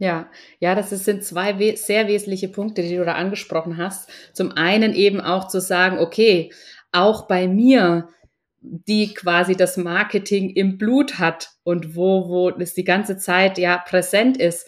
Ja, 0.00 0.30
ja, 0.60 0.74
das 0.74 0.88
sind 0.88 1.24
zwei 1.24 1.58
we 1.58 1.76
sehr 1.76 2.08
wesentliche 2.08 2.48
Punkte, 2.48 2.80
die 2.80 2.96
du 2.96 3.04
da 3.04 3.16
angesprochen 3.16 3.76
hast. 3.76 4.08
Zum 4.32 4.50
einen 4.52 4.94
eben 4.94 5.20
auch 5.20 5.46
zu 5.46 5.60
sagen, 5.60 5.98
okay, 5.98 6.50
auch 6.90 7.28
bei 7.28 7.46
mir 7.46 8.08
die 8.62 9.12
quasi 9.12 9.56
das 9.56 9.76
Marketing 9.76 10.50
im 10.50 10.78
Blut 10.78 11.18
hat 11.18 11.50
und 11.64 11.96
wo, 11.96 12.28
wo 12.30 12.48
es 12.48 12.72
die 12.72 12.84
ganze 12.84 13.18
Zeit 13.18 13.58
ja 13.58 13.76
präsent 13.76 14.38
ist, 14.38 14.66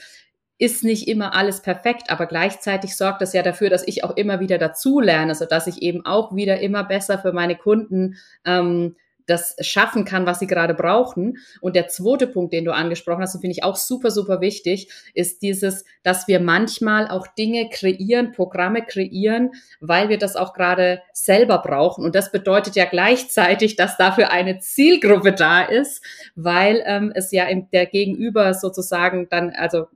ist 0.58 0.84
nicht 0.84 1.08
immer 1.08 1.34
alles 1.34 1.62
perfekt, 1.62 2.10
aber 2.10 2.26
gleichzeitig 2.26 2.94
sorgt 2.94 3.22
das 3.22 3.32
ja 3.32 3.42
dafür, 3.42 3.70
dass 3.70 3.88
ich 3.88 4.04
auch 4.04 4.16
immer 4.16 4.38
wieder 4.40 4.58
dazu 4.58 5.00
lerne, 5.00 5.34
so 5.34 5.46
dass 5.46 5.66
ich 5.66 5.80
eben 5.80 6.04
auch 6.04 6.36
wieder 6.36 6.60
immer 6.60 6.84
besser 6.84 7.18
für 7.18 7.32
meine 7.32 7.56
Kunden 7.56 8.16
ähm, 8.44 8.96
das 9.32 9.56
schaffen 9.60 10.04
kann, 10.04 10.26
was 10.26 10.38
sie 10.38 10.46
gerade 10.46 10.74
brauchen. 10.74 11.38
Und 11.60 11.74
der 11.74 11.88
zweite 11.88 12.26
Punkt, 12.26 12.52
den 12.52 12.64
du 12.64 12.72
angesprochen 12.72 13.22
hast, 13.22 13.34
und 13.34 13.40
finde 13.40 13.52
ich 13.52 13.64
auch 13.64 13.76
super, 13.76 14.10
super 14.10 14.40
wichtig, 14.40 14.88
ist 15.14 15.42
dieses, 15.42 15.84
dass 16.02 16.28
wir 16.28 16.38
manchmal 16.40 17.08
auch 17.08 17.26
Dinge 17.26 17.68
kreieren, 17.70 18.32
Programme 18.32 18.82
kreieren, 18.82 19.50
weil 19.80 20.08
wir 20.08 20.18
das 20.18 20.36
auch 20.36 20.52
gerade 20.52 21.02
selber 21.12 21.58
brauchen. 21.58 22.04
Und 22.04 22.14
das 22.14 22.30
bedeutet 22.30 22.76
ja 22.76 22.84
gleichzeitig, 22.84 23.76
dass 23.76 23.96
dafür 23.96 24.30
eine 24.30 24.58
Zielgruppe 24.58 25.32
da 25.32 25.62
ist, 25.62 26.04
weil 26.34 26.82
ähm, 26.86 27.12
es 27.14 27.32
ja 27.32 27.44
im, 27.46 27.70
der 27.70 27.86
Gegenüber 27.86 28.54
sozusagen 28.54 29.28
dann, 29.30 29.50
also 29.50 29.86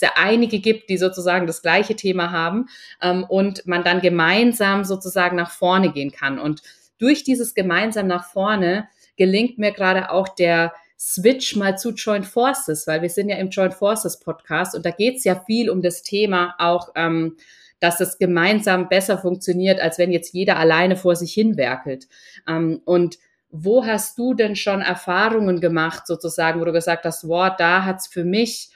ja 0.00 0.10
einige 0.16 0.60
gibt, 0.60 0.90
die 0.90 0.96
sozusagen 0.96 1.46
das 1.46 1.62
gleiche 1.62 1.96
Thema 1.96 2.30
haben 2.30 2.68
ähm, 3.02 3.24
und 3.24 3.66
man 3.66 3.84
dann 3.84 4.00
gemeinsam 4.00 4.84
sozusagen 4.84 5.36
nach 5.36 5.50
vorne 5.50 5.92
gehen 5.92 6.12
kann. 6.12 6.38
Und 6.38 6.62
durch 6.98 7.24
dieses 7.24 7.54
gemeinsam 7.54 8.06
nach 8.06 8.24
vorne 8.24 8.88
gelingt 9.16 9.58
mir 9.58 9.72
gerade 9.72 10.10
auch 10.10 10.28
der 10.28 10.72
Switch 10.98 11.54
mal 11.54 11.78
zu 11.78 11.92
Joint 11.92 12.26
Forces, 12.26 12.86
weil 12.86 13.02
wir 13.02 13.10
sind 13.10 13.28
ja 13.28 13.36
im 13.36 13.50
Joint 13.50 13.74
Forces 13.74 14.18
Podcast 14.18 14.74
und 14.74 14.84
da 14.84 14.90
geht 14.90 15.18
es 15.18 15.24
ja 15.24 15.40
viel 15.46 15.70
um 15.70 15.80
das 15.80 16.02
Thema 16.02 16.54
auch, 16.58 16.90
ähm, 16.96 17.36
dass 17.80 18.00
es 18.00 18.18
gemeinsam 18.18 18.88
besser 18.88 19.18
funktioniert, 19.18 19.80
als 19.80 19.98
wenn 19.98 20.10
jetzt 20.10 20.34
jeder 20.34 20.56
alleine 20.56 20.96
vor 20.96 21.14
sich 21.14 21.32
hinwerkelt. 21.32 22.08
Ähm, 22.48 22.82
und 22.84 23.18
wo 23.50 23.86
hast 23.86 24.18
du 24.18 24.34
denn 24.34 24.56
schon 24.56 24.82
Erfahrungen 24.82 25.60
gemacht, 25.60 26.06
sozusagen, 26.06 26.60
wo 26.60 26.64
du 26.64 26.72
gesagt 26.72 27.04
hast, 27.04 27.28
wow, 27.28 27.50
da 27.56 27.84
hat's 27.84 28.08
für 28.08 28.24
mich 28.24 28.70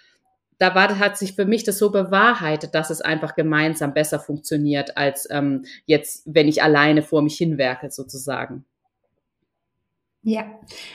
da 0.58 0.74
war, 0.74 0.98
hat 0.98 1.18
sich 1.18 1.34
für 1.34 1.44
mich 1.44 1.64
das 1.64 1.78
so 1.78 1.90
bewahrheitet, 1.90 2.74
dass 2.74 2.90
es 2.90 3.00
einfach 3.00 3.34
gemeinsam 3.34 3.94
besser 3.94 4.20
funktioniert, 4.20 4.96
als 4.96 5.28
ähm, 5.30 5.64
jetzt, 5.86 6.22
wenn 6.26 6.48
ich 6.48 6.62
alleine 6.62 7.02
vor 7.02 7.22
mich 7.22 7.36
hinwerke, 7.36 7.90
sozusagen. 7.90 8.64
Ja, 10.24 10.44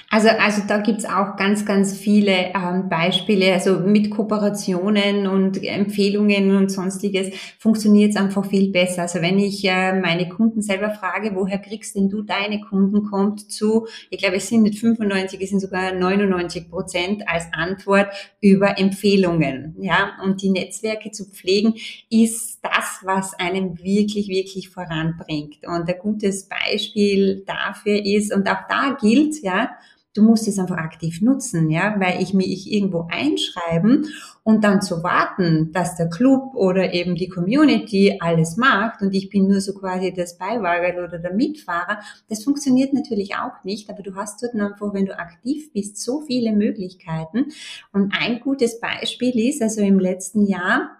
also, 0.10 0.30
also 0.30 0.62
da 0.70 0.78
gibt's 0.78 1.04
auch 1.04 1.36
ganz, 1.36 1.66
ganz 1.66 1.98
viele 1.98 2.54
ähm, 2.56 2.88
Beispiele. 2.88 3.52
Also 3.52 3.80
mit 3.80 4.10
Kooperationen 4.10 5.28
und 5.28 5.62
Empfehlungen 5.62 6.56
und 6.56 6.72
sonstiges 6.72 7.36
funktioniert 7.60 8.12
es 8.12 8.16
einfach 8.16 8.46
viel 8.46 8.72
besser. 8.72 9.02
Also 9.02 9.22
wenn 9.22 9.38
ich 9.38 9.66
äh, 9.66 10.00
meine 10.00 10.30
Kunden 10.30 10.62
selber 10.62 10.92
frage, 10.92 11.36
woher 11.36 11.58
kriegst 11.60 11.98
denn 11.98 12.08
du 12.08 12.22
deine 12.22 12.62
Kunden, 12.62 13.04
kommt 13.04 13.52
zu, 13.52 13.88
ich 14.10 14.20
glaube, 14.20 14.38
es 14.38 14.48
sind 14.48 14.62
nicht 14.64 14.80
95, 14.80 15.42
es 15.42 15.50
sind 15.50 15.60
sogar 15.60 15.92
99 15.92 16.70
Prozent 16.70 17.28
als 17.28 17.48
Antwort 17.52 18.08
über 18.40 18.80
Empfehlungen. 18.80 19.76
Ja, 19.82 20.12
und 20.24 20.42
die 20.42 20.52
Netzwerke 20.52 21.12
zu 21.12 21.26
pflegen 21.26 21.74
ist 22.10 22.60
das, 22.64 23.02
was 23.04 23.34
einem 23.34 23.78
wirklich, 23.80 24.30
wirklich 24.30 24.70
voranbringt. 24.70 25.68
Und 25.68 25.90
ein 25.90 26.00
gutes 26.02 26.48
Beispiel 26.48 27.44
dafür 27.46 28.06
ist, 28.06 28.34
und 28.34 28.48
auch 28.50 28.68
da 28.70 28.98
gilt, 29.02 29.17
gilt, 29.18 29.42
ja, 29.44 29.70
du 30.18 30.24
musst 30.24 30.48
es 30.48 30.58
einfach 30.58 30.78
aktiv 30.78 31.22
nutzen, 31.22 31.70
ja, 31.70 31.96
weil 32.00 32.22
ich 32.22 32.34
mich 32.34 32.72
irgendwo 32.72 33.08
einschreiben 33.10 34.08
und 34.44 34.64
dann 34.64 34.82
zu 34.82 35.04
warten, 35.04 35.72
dass 35.74 35.96
der 35.96 36.10
Club 36.10 36.56
oder 36.56 36.94
eben 36.94 37.16
die 37.16 37.30
Community 37.30 38.18
alles 38.20 38.58
macht 38.58 39.02
und 39.02 39.14
ich 39.14 39.30
bin 39.30 39.48
nur 39.48 39.62
so 39.62 39.74
quasi 39.76 40.12
das 40.12 40.38
Beiwagen 40.38 41.04
oder 41.04 41.20
der 41.20 41.34
Mitfahrer, 41.34 42.00
das 42.30 42.44
funktioniert 42.44 42.94
natürlich 42.94 43.36
auch 43.36 43.64
nicht, 43.64 43.90
aber 43.90 44.02
du 44.02 44.16
hast 44.16 44.42
dort 44.42 44.56
einfach, 44.56 44.94
wenn 44.94 45.06
du 45.06 45.18
aktiv 45.18 45.72
bist, 45.72 45.98
so 46.04 46.22
viele 46.22 46.52
Möglichkeiten. 46.52 47.52
Und 47.94 48.14
ein 48.20 48.40
gutes 48.40 48.80
Beispiel 48.80 49.48
ist, 49.50 49.62
also 49.62 49.82
im 49.82 50.00
letzten 50.00 50.48
Jahr 50.48 50.98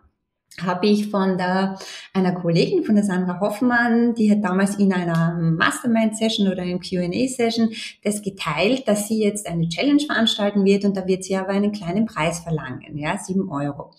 habe 0.64 0.88
ich 0.88 1.10
von 1.10 1.38
der, 1.38 1.78
einer 2.14 2.34
Kollegin, 2.34 2.84
von 2.84 2.96
der 2.96 3.04
Sandra 3.04 3.40
Hoffmann, 3.40 4.16
die 4.16 4.32
hat 4.32 4.44
damals 4.44 4.76
in 4.76 4.92
einer 4.92 5.38
Mastermind-Session 5.40 6.48
oder 6.48 6.64
einem 6.64 6.80
Q&A-Session 6.80 7.70
das 8.04 8.22
geteilt, 8.22 8.88
dass 8.88 9.08
sie 9.08 9.24
jetzt 9.24 9.48
eine 9.48 9.70
Challenge 9.70 10.02
veranstalten 10.02 10.66
wird 10.66 10.86
und 10.86 10.98
da 10.98 11.06
wird 11.08 11.24
sie 11.24 11.36
aber 11.36 11.50
einen 11.50 11.72
kleinen 11.72 12.06
Preis 12.06 12.40
verlangen, 12.40 12.98
ja, 12.98 13.18
sieben 13.18 13.50
Euro 13.52 13.92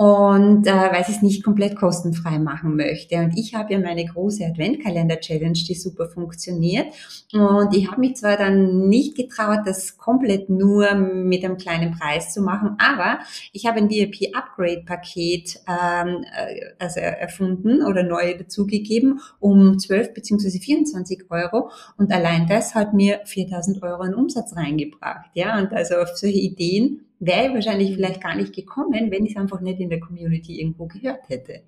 und 0.00 0.66
äh, 0.66 0.92
weil 0.92 1.04
sie 1.04 1.12
es 1.12 1.20
nicht 1.20 1.44
komplett 1.44 1.76
kostenfrei 1.76 2.38
machen 2.38 2.74
möchte. 2.74 3.16
Und 3.16 3.36
ich 3.36 3.54
habe 3.54 3.74
ja 3.74 3.78
meine 3.78 4.06
große 4.06 4.42
Adventkalender-Challenge, 4.46 5.52
die 5.52 5.74
super 5.74 6.08
funktioniert. 6.08 6.86
Und 7.34 7.76
ich 7.76 7.90
habe 7.90 8.00
mich 8.00 8.16
zwar 8.16 8.38
dann 8.38 8.88
nicht 8.88 9.14
getraut, 9.14 9.58
das 9.66 9.98
komplett 9.98 10.48
nur 10.48 10.94
mit 10.94 11.44
einem 11.44 11.58
kleinen 11.58 11.90
Preis 11.90 12.32
zu 12.32 12.40
machen, 12.40 12.78
aber 12.78 13.18
ich 13.52 13.66
habe 13.66 13.76
ein 13.76 13.90
VIP-Upgrade-Paket 13.90 15.60
ähm, 15.68 16.24
äh, 16.34 16.60
also 16.78 16.98
erfunden 17.00 17.82
oder 17.82 18.02
neu 18.02 18.38
dazugegeben 18.38 19.20
um 19.38 19.78
12 19.78 20.14
beziehungsweise 20.14 20.60
24 20.60 21.24
Euro. 21.28 21.72
Und 21.98 22.10
allein 22.10 22.46
das 22.46 22.74
hat 22.74 22.94
mir 22.94 23.20
4000 23.26 23.82
Euro 23.82 24.04
in 24.04 24.14
Umsatz 24.14 24.56
reingebracht. 24.56 25.28
Ja, 25.34 25.58
und 25.58 25.74
also 25.74 25.96
auf 25.96 26.16
solche 26.16 26.38
Ideen 26.38 27.04
wäre 27.20 27.48
ich 27.48 27.54
wahrscheinlich 27.54 27.94
vielleicht 27.94 28.22
gar 28.22 28.34
nicht 28.34 28.54
gekommen, 28.54 29.10
wenn 29.10 29.24
ich 29.24 29.32
es 29.32 29.36
einfach 29.36 29.60
nicht 29.60 29.78
in 29.78 29.90
der 29.90 30.00
Community 30.00 30.60
irgendwo 30.60 30.86
gehört 30.86 31.28
hätte. 31.28 31.62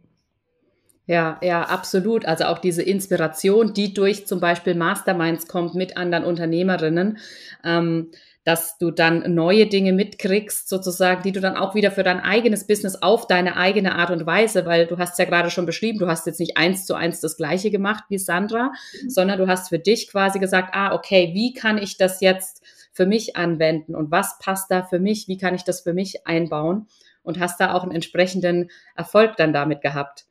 Ja, 1.07 1.39
ja, 1.43 1.63
absolut. 1.63 2.25
Also 2.25 2.45
auch 2.45 2.59
diese 2.59 2.83
Inspiration, 2.83 3.75
die 3.75 3.93
durch 3.93 4.27
zum 4.27 4.41
Beispiel 4.41 4.75
Masterminds 4.75 5.49
kommt 5.49 5.75
mit 5.75 5.97
anderen 5.97 6.25
Unternehmerinnen, 6.25 7.19
ähm, 7.65 8.13
dass 8.45 8.77
du 8.79 8.91
dann 8.91 9.35
neue 9.35 9.67
Dinge 9.67 9.93
mitkriegst, 9.93 10.69
sozusagen, 10.69 11.23
die 11.23 11.33
du 11.33 11.41
dann 11.41 11.57
auch 11.57 11.75
wieder 11.75 11.93
für 11.93 12.03
dein 12.03 12.19
eigenes 12.19 12.67
Business 12.67 12.97
auf 13.01 13.29
deine 13.29 13.57
eigene 13.57 13.95
Art 13.95 14.11
und 14.11 14.27
Weise, 14.27 14.67
weil 14.67 14.87
du 14.87 14.99
hast 14.99 15.19
ja 15.19 15.25
gerade 15.27 15.51
schon 15.51 15.67
beschrieben, 15.67 15.99
du 15.99 16.09
hast 16.09 16.27
jetzt 16.27 16.41
nicht 16.41 16.57
eins 16.57 16.85
zu 16.85 16.95
eins 16.95 17.21
das 17.21 17.37
Gleiche 17.37 17.71
gemacht 17.71 18.05
wie 18.09 18.19
Sandra, 18.19 18.73
mhm. 19.03 19.11
sondern 19.11 19.39
du 19.39 19.47
hast 19.47 19.69
für 19.69 19.79
dich 19.79 20.11
quasi 20.11 20.41
gesagt, 20.41 20.71
ah, 20.73 20.95
okay, 20.95 21.31
wie 21.35 21.53
kann 21.53 21.79
ich 21.79 21.97
das 21.99 22.21
jetzt 22.21 22.62
für 22.93 23.07
mich 23.07 23.37
anwenden 23.37 23.95
und 23.95 24.11
was 24.11 24.39
passt 24.39 24.71
da 24.71 24.83
für 24.83 25.01
mich, 25.01 25.29
wie 25.29 25.39
kann 25.39 25.55
ich 25.55 25.65
das 25.65 25.81
für 25.81 25.95
mich 25.95 26.27
einbauen 26.27 26.87
und 27.23 27.41
hast 27.41 27.61
da 27.61 27.75
auch 27.75 27.83
einen 27.83 27.93
entsprechenden 27.93 28.71
Erfolg 28.95 29.37
dann 29.37 29.53
damit 29.53 29.81
gehabt. 29.81 30.27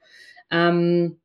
Ähm, 0.51 1.19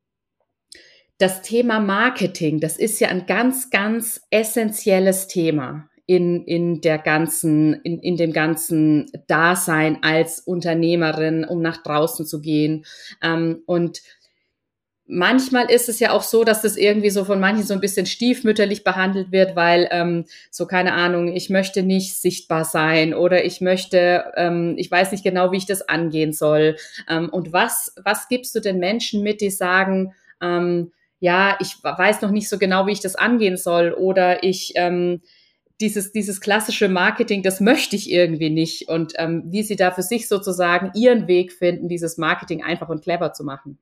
das 1.19 1.43
Thema 1.43 1.81
Marketing, 1.81 2.61
das 2.61 2.77
ist 2.77 3.01
ja 3.01 3.09
ein 3.09 3.27
ganz, 3.27 3.71
ganz 3.71 4.21
essentielles 4.31 5.27
Thema 5.29 5.89
in, 6.07 6.45
in 6.45 6.81
der 6.81 6.99
ganzen, 6.99 7.75
in, 7.83 7.99
in 7.99 8.17
dem 8.17 8.33
ganzen 8.33 9.11
Dasein 9.27 10.03
als 10.03 10.41
Unternehmerin, 10.41 11.45
um 11.45 11.61
nach 11.61 11.83
draußen 11.83 12.27
zu 12.27 12.41
gehen. 12.41 12.85
Ähm, 13.23 13.63
und 13.67 14.03
manchmal 15.07 15.71
ist 15.71 15.89
es 15.89 16.01
ja 16.01 16.11
auch 16.11 16.23
so, 16.23 16.45
dass 16.45 16.63
das 16.63 16.77
irgendwie 16.77 17.11
so 17.11 17.25
von 17.25 17.41
manchen 17.41 17.65
so 17.65 17.75
ein 17.75 17.81
bisschen 17.81 18.07
stiefmütterlich 18.07 18.85
behandelt 18.85 19.33
wird, 19.33 19.57
weil 19.57 19.89
ähm, 19.91 20.25
so 20.51 20.67
keine 20.67 20.93
Ahnung, 20.95 21.35
ich 21.35 21.51
möchte 21.51 21.83
nicht 21.83 22.17
sichtbar 22.17 22.65
sein 22.65 23.15
oder 23.15 23.45
ich 23.45 23.61
möchte, 23.61 24.33
ähm, 24.37 24.75
ich 24.79 24.91
weiß 24.91 25.13
nicht 25.13 25.25
genau, 25.25 25.53
wie 25.53 25.59
ich 25.59 25.67
das 25.67 25.89
angehen 25.89 26.33
soll. 26.33 26.77
Ähm, 27.09 27.29
und 27.29 27.53
was 27.53 27.95
was 28.03 28.29
gibst 28.29 28.55
du 28.55 28.61
den 28.61 28.79
Menschen 28.79 29.23
mit, 29.23 29.41
die 29.41 29.51
sagen, 29.51 30.15
ähm, 30.41 30.93
ja, 31.21 31.57
ich 31.61 31.77
weiß 31.83 32.23
noch 32.23 32.31
nicht 32.31 32.49
so 32.49 32.59
genau, 32.59 32.87
wie 32.87 32.93
ich 32.93 33.01
das 33.01 33.17
angehen 33.17 33.57
soll 33.57 33.93
oder 33.93 34.43
ich 34.43 34.73
ähm, 34.77 35.23
dieses, 35.81 36.13
dieses 36.13 36.41
klassische 36.41 36.89
Marketing, 36.89 37.43
das 37.43 37.61
möchte 37.61 37.97
ich 37.97 38.11
irgendwie 38.11 38.51
nicht 38.51 38.89
und 38.89 39.13
ähm, 39.17 39.45
wie 39.47 39.63
sie 39.63 39.77
da 39.77 39.91
für 39.91 40.03
sich 40.03 40.27
sozusagen 40.29 40.91
ihren 40.95 41.29
Weg 41.29 41.53
finden, 41.53 41.89
dieses 41.89 42.17
Marketing 42.17 42.63
einfach 42.63 42.89
und 42.89 43.03
clever 43.03 43.33
zu 43.33 43.45
machen. 43.45 43.79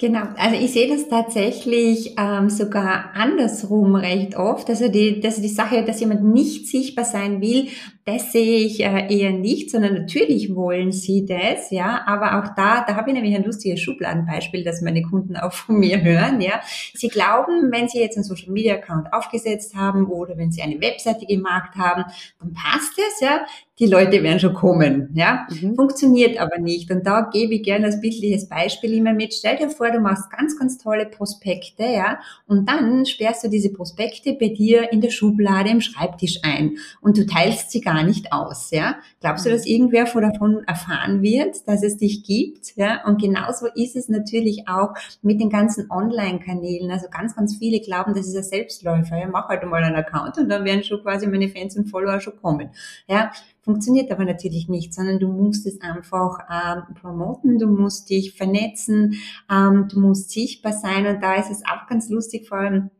Genau, 0.00 0.22
also 0.38 0.56
ich 0.56 0.72
sehe 0.72 0.88
das 0.88 1.10
tatsächlich 1.10 2.14
ähm, 2.18 2.48
sogar 2.48 3.10
andersrum 3.12 3.96
recht 3.96 4.34
oft. 4.34 4.70
Also 4.70 4.88
die, 4.88 5.20
dass 5.20 5.42
die 5.42 5.48
Sache, 5.48 5.84
dass 5.84 6.00
jemand 6.00 6.24
nicht 6.24 6.68
sichtbar 6.68 7.04
sein 7.04 7.42
will, 7.42 7.68
das 8.06 8.32
sehe 8.32 8.64
ich 8.64 8.80
äh, 8.82 9.14
eher 9.14 9.32
nicht, 9.32 9.70
sondern 9.70 9.92
natürlich 9.92 10.54
wollen 10.56 10.90
sie 10.90 11.26
das, 11.26 11.70
ja. 11.70 12.00
Aber 12.06 12.38
auch 12.38 12.54
da, 12.54 12.82
da 12.86 12.96
habe 12.96 13.10
ich 13.10 13.14
nämlich 13.14 13.36
ein 13.36 13.44
lustiges 13.44 13.80
Schubladenbeispiel, 13.80 14.64
das 14.64 14.80
meine 14.80 15.02
Kunden 15.02 15.36
auch 15.36 15.52
von 15.52 15.78
mir 15.78 16.00
hören, 16.02 16.40
ja. 16.40 16.62
Sie 16.94 17.08
glauben, 17.08 17.70
wenn 17.70 17.88
sie 17.88 18.00
jetzt 18.00 18.16
einen 18.16 18.24
Social 18.24 18.52
Media 18.52 18.76
Account 18.76 19.12
aufgesetzt 19.12 19.74
haben 19.76 20.06
oder 20.06 20.38
wenn 20.38 20.50
sie 20.50 20.62
eine 20.62 20.80
Webseite 20.80 21.26
gemacht 21.26 21.76
haben, 21.76 22.04
dann 22.38 22.54
passt 22.54 22.98
es, 22.98 23.20
ja 23.20 23.44
die 23.80 23.86
Leute 23.86 24.22
werden 24.22 24.38
schon 24.38 24.54
kommen. 24.54 25.10
Ja? 25.14 25.46
Mhm. 25.50 25.74
Funktioniert 25.74 26.38
aber 26.38 26.58
nicht. 26.58 26.90
Und 26.90 27.06
da 27.06 27.28
gebe 27.32 27.54
ich 27.54 27.62
gerne 27.62 27.86
als 27.86 28.00
bildliches 28.00 28.48
Beispiel 28.48 28.92
immer 28.92 29.14
mit. 29.14 29.32
Stell 29.32 29.56
dir 29.56 29.70
vor, 29.70 29.90
du 29.90 30.00
machst 30.00 30.30
ganz, 30.30 30.58
ganz 30.58 30.78
tolle 30.78 31.06
Prospekte, 31.06 31.84
ja, 31.84 32.20
und 32.46 32.68
dann 32.68 33.06
sperrst 33.06 33.44
du 33.44 33.48
diese 33.48 33.72
Prospekte 33.72 34.34
bei 34.34 34.48
dir 34.48 34.92
in 34.92 35.00
der 35.00 35.10
Schublade 35.10 35.70
im 35.70 35.80
Schreibtisch 35.80 36.40
ein 36.42 36.76
und 37.00 37.16
du 37.16 37.24
teilst 37.26 37.70
sie 37.70 37.80
gar 37.80 38.02
nicht 38.02 38.32
aus. 38.32 38.70
Ja? 38.70 38.96
Glaubst 39.20 39.46
du, 39.46 39.50
dass 39.50 39.66
irgendwer 39.66 40.04
davon 40.04 40.62
erfahren 40.66 41.22
wird, 41.22 41.66
dass 41.66 41.82
es 41.82 41.96
dich 41.96 42.24
gibt? 42.24 42.76
Ja? 42.76 43.04
Und 43.06 43.20
genauso 43.20 43.66
ist 43.74 43.96
es 43.96 44.08
natürlich 44.08 44.68
auch 44.68 44.90
mit 45.22 45.40
den 45.40 45.48
ganzen 45.48 45.90
Online-Kanälen. 45.90 46.90
Also 46.90 47.06
ganz, 47.10 47.34
ganz 47.34 47.56
viele 47.56 47.80
glauben, 47.80 48.14
das 48.14 48.26
ist 48.26 48.36
ein 48.36 48.42
Selbstläufer. 48.42 49.16
Ja? 49.16 49.28
Mach 49.28 49.48
halt 49.48 49.64
mal 49.64 49.82
einen 49.82 49.96
Account 49.96 50.36
und 50.38 50.48
dann 50.48 50.64
werden 50.64 50.82
schon 50.82 51.02
quasi 51.02 51.26
meine 51.26 51.48
Fans 51.48 51.76
und 51.76 51.86
Follower 51.86 52.20
schon 52.20 52.36
kommen. 52.36 52.70
Ja? 53.08 53.30
Funktioniert 53.62 54.10
aber 54.10 54.24
natürlich 54.24 54.68
nicht, 54.68 54.94
sondern 54.94 55.18
du 55.18 55.28
musst 55.28 55.66
es 55.66 55.80
einfach 55.80 56.38
ähm, 56.50 56.94
promoten, 56.94 57.58
du 57.58 57.66
musst 57.66 58.08
dich 58.08 58.34
vernetzen, 58.34 59.16
ähm, 59.50 59.86
du 59.88 60.00
musst 60.00 60.30
sichtbar 60.30 60.72
sein 60.72 61.06
und 61.06 61.22
da 61.22 61.34
ist 61.34 61.50
es 61.50 61.62
auch 61.66 61.86
ganz 61.86 62.08
lustig, 62.08 62.48
vor 62.48 62.58
allem 62.58 62.90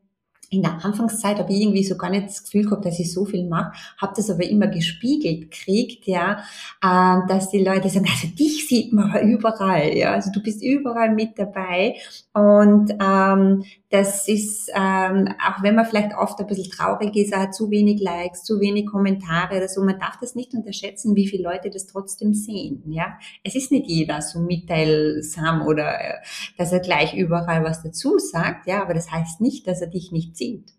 in 0.50 0.62
der 0.62 0.84
Anfangszeit 0.84 1.38
habe 1.38 1.52
ich 1.52 1.60
irgendwie 1.60 1.84
so 1.84 1.96
gar 1.96 2.10
nicht 2.10 2.26
das 2.26 2.42
Gefühl 2.42 2.64
gehabt, 2.64 2.84
dass 2.84 2.98
ich 2.98 3.12
so 3.12 3.24
viel 3.24 3.46
mache, 3.48 3.72
habe 4.00 4.12
das 4.16 4.30
aber 4.30 4.42
immer 4.42 4.66
gespiegelt 4.66 5.52
kriegt, 5.52 6.06
ja, 6.06 6.42
äh, 6.82 7.26
dass 7.28 7.50
die 7.50 7.62
Leute 7.62 7.88
sagen, 7.88 8.06
also 8.10 8.26
dich 8.34 8.66
sieht 8.66 8.92
man 8.92 9.28
überall, 9.28 9.96
ja, 9.96 10.12
also 10.12 10.30
du 10.32 10.42
bist 10.42 10.62
überall 10.62 11.14
mit 11.14 11.38
dabei 11.38 11.94
und 12.32 12.90
ähm, 13.00 13.64
das 13.90 14.28
ist, 14.28 14.70
ähm, 14.74 15.28
auch 15.44 15.62
wenn 15.62 15.74
man 15.74 15.84
vielleicht 15.84 16.16
oft 16.16 16.38
ein 16.40 16.46
bisschen 16.46 16.70
traurig 16.70 17.14
ist, 17.16 17.34
hat 17.34 17.54
zu 17.54 17.70
wenig 17.70 18.00
Likes, 18.00 18.44
zu 18.44 18.60
wenig 18.60 18.86
Kommentare 18.86 19.56
oder 19.56 19.68
so, 19.68 19.82
man 19.82 19.98
darf 19.98 20.18
das 20.20 20.34
nicht 20.34 20.54
unterschätzen, 20.54 21.16
wie 21.16 21.26
viele 21.26 21.44
Leute 21.44 21.70
das 21.70 21.86
trotzdem 21.86 22.34
sehen, 22.34 22.82
ja. 22.86 23.18
Es 23.44 23.54
ist 23.54 23.70
nicht 23.70 23.86
jeder 23.86 24.20
so 24.20 24.40
mitteilsam 24.40 25.62
oder 25.62 26.00
äh, 26.00 26.14
dass 26.58 26.72
er 26.72 26.80
gleich 26.80 27.14
überall 27.14 27.62
was 27.62 27.82
dazu 27.82 28.18
sagt, 28.18 28.66
ja, 28.66 28.82
aber 28.82 28.94
das 28.94 29.10
heißt 29.12 29.40
nicht, 29.40 29.66
dass 29.66 29.80
er 29.80 29.88
dich 29.88 30.10
nicht 30.10 30.36
sieht. 30.40 30.72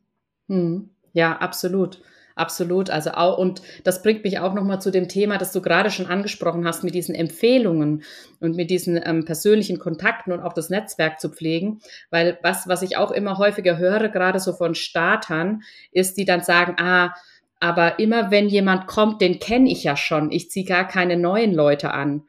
Hm. 0.50 0.89
Ja, 1.13 1.38
absolut. 1.38 2.01
Absolut. 2.36 2.89
Also 2.89 3.12
auch, 3.12 3.38
und 3.38 3.62
das 3.84 4.01
bringt 4.01 4.24
mich 4.24 4.39
auch 4.39 4.53
nochmal 4.53 4.82
zu 4.82 4.89
dem 4.89 5.08
Thema, 5.08 5.38
das 5.38 5.51
du 5.51 5.62
gerade 5.62 5.91
schon 5.91 6.08
angesprochen 6.08 6.65
hast, 6.65 6.84
mit 6.84 6.96
diesen 6.96 7.13
Empfehlungen 7.13 8.03
und 8.39 8.56
mit 8.56 8.70
diesen 8.70 9.00
ähm, 9.03 9.25
persönlichen 9.25 9.80
Kontakten 9.80 10.32
und 10.32 10.39
auch 10.39 10.53
das 10.53 10.70
Netzwerk 10.70 11.20
zu 11.20 11.30
pflegen. 11.30 11.82
Weil 12.10 12.39
was, 12.41 12.68
was 12.68 12.82
ich 12.82 12.98
auch 12.98 13.12
immer 13.12 13.38
häufiger 13.38 13.77
höre, 13.77 14.10
gerade 14.10 14.39
so 14.39 14.53
von 14.53 14.75
Startern, 14.75 15.62
ist, 15.91 16.18
die 16.18 16.25
dann 16.25 16.41
sagen, 16.41 16.75
ah, 16.80 17.13
aber 17.60 18.00
immer 18.00 18.31
wenn 18.31 18.50
jemand 18.50 18.88
kommt, 18.88 19.22
den 19.22 19.40
kenne 19.40 19.70
ich 19.70 19.83
ja 19.83 19.96
schon. 19.96 20.31
Ich 20.31 20.50
ziehe 20.50 20.66
gar 20.66 20.88
keine 20.88 21.18
neuen 21.18 21.53
Leute 21.53 21.92
an. 21.92 22.24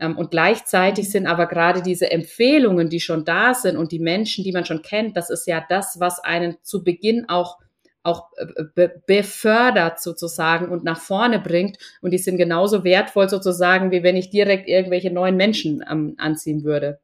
Ähm, 0.00 0.16
und 0.16 0.30
gleichzeitig 0.30 1.10
sind 1.10 1.26
aber 1.26 1.46
gerade 1.46 1.82
diese 1.82 2.10
Empfehlungen, 2.10 2.88
die 2.88 3.00
schon 3.00 3.24
da 3.24 3.54
sind 3.54 3.76
und 3.76 3.92
die 3.92 3.98
Menschen, 3.98 4.44
die 4.44 4.52
man 4.52 4.64
schon 4.64 4.82
kennt, 4.82 5.16
das 5.16 5.30
ist 5.30 5.46
ja 5.46 5.64
das, 5.68 6.00
was 6.00 6.20
einen 6.20 6.56
zu 6.62 6.84
Beginn 6.84 7.28
auch 7.28 7.58
auch 8.04 8.30
äh, 8.36 8.64
be 8.74 9.02
befördert 9.06 10.00
sozusagen 10.00 10.68
und 10.68 10.84
nach 10.84 11.00
vorne 11.00 11.38
bringt. 11.38 11.78
Und 12.00 12.12
die 12.12 12.18
sind 12.18 12.38
genauso 12.38 12.84
wertvoll 12.84 13.28
sozusagen, 13.28 13.90
wie 13.90 14.02
wenn 14.02 14.16
ich 14.16 14.30
direkt 14.30 14.68
irgendwelche 14.68 15.10
neuen 15.10 15.36
Menschen 15.36 15.84
ähm, 15.88 16.14
anziehen 16.18 16.64
würde. 16.64 17.00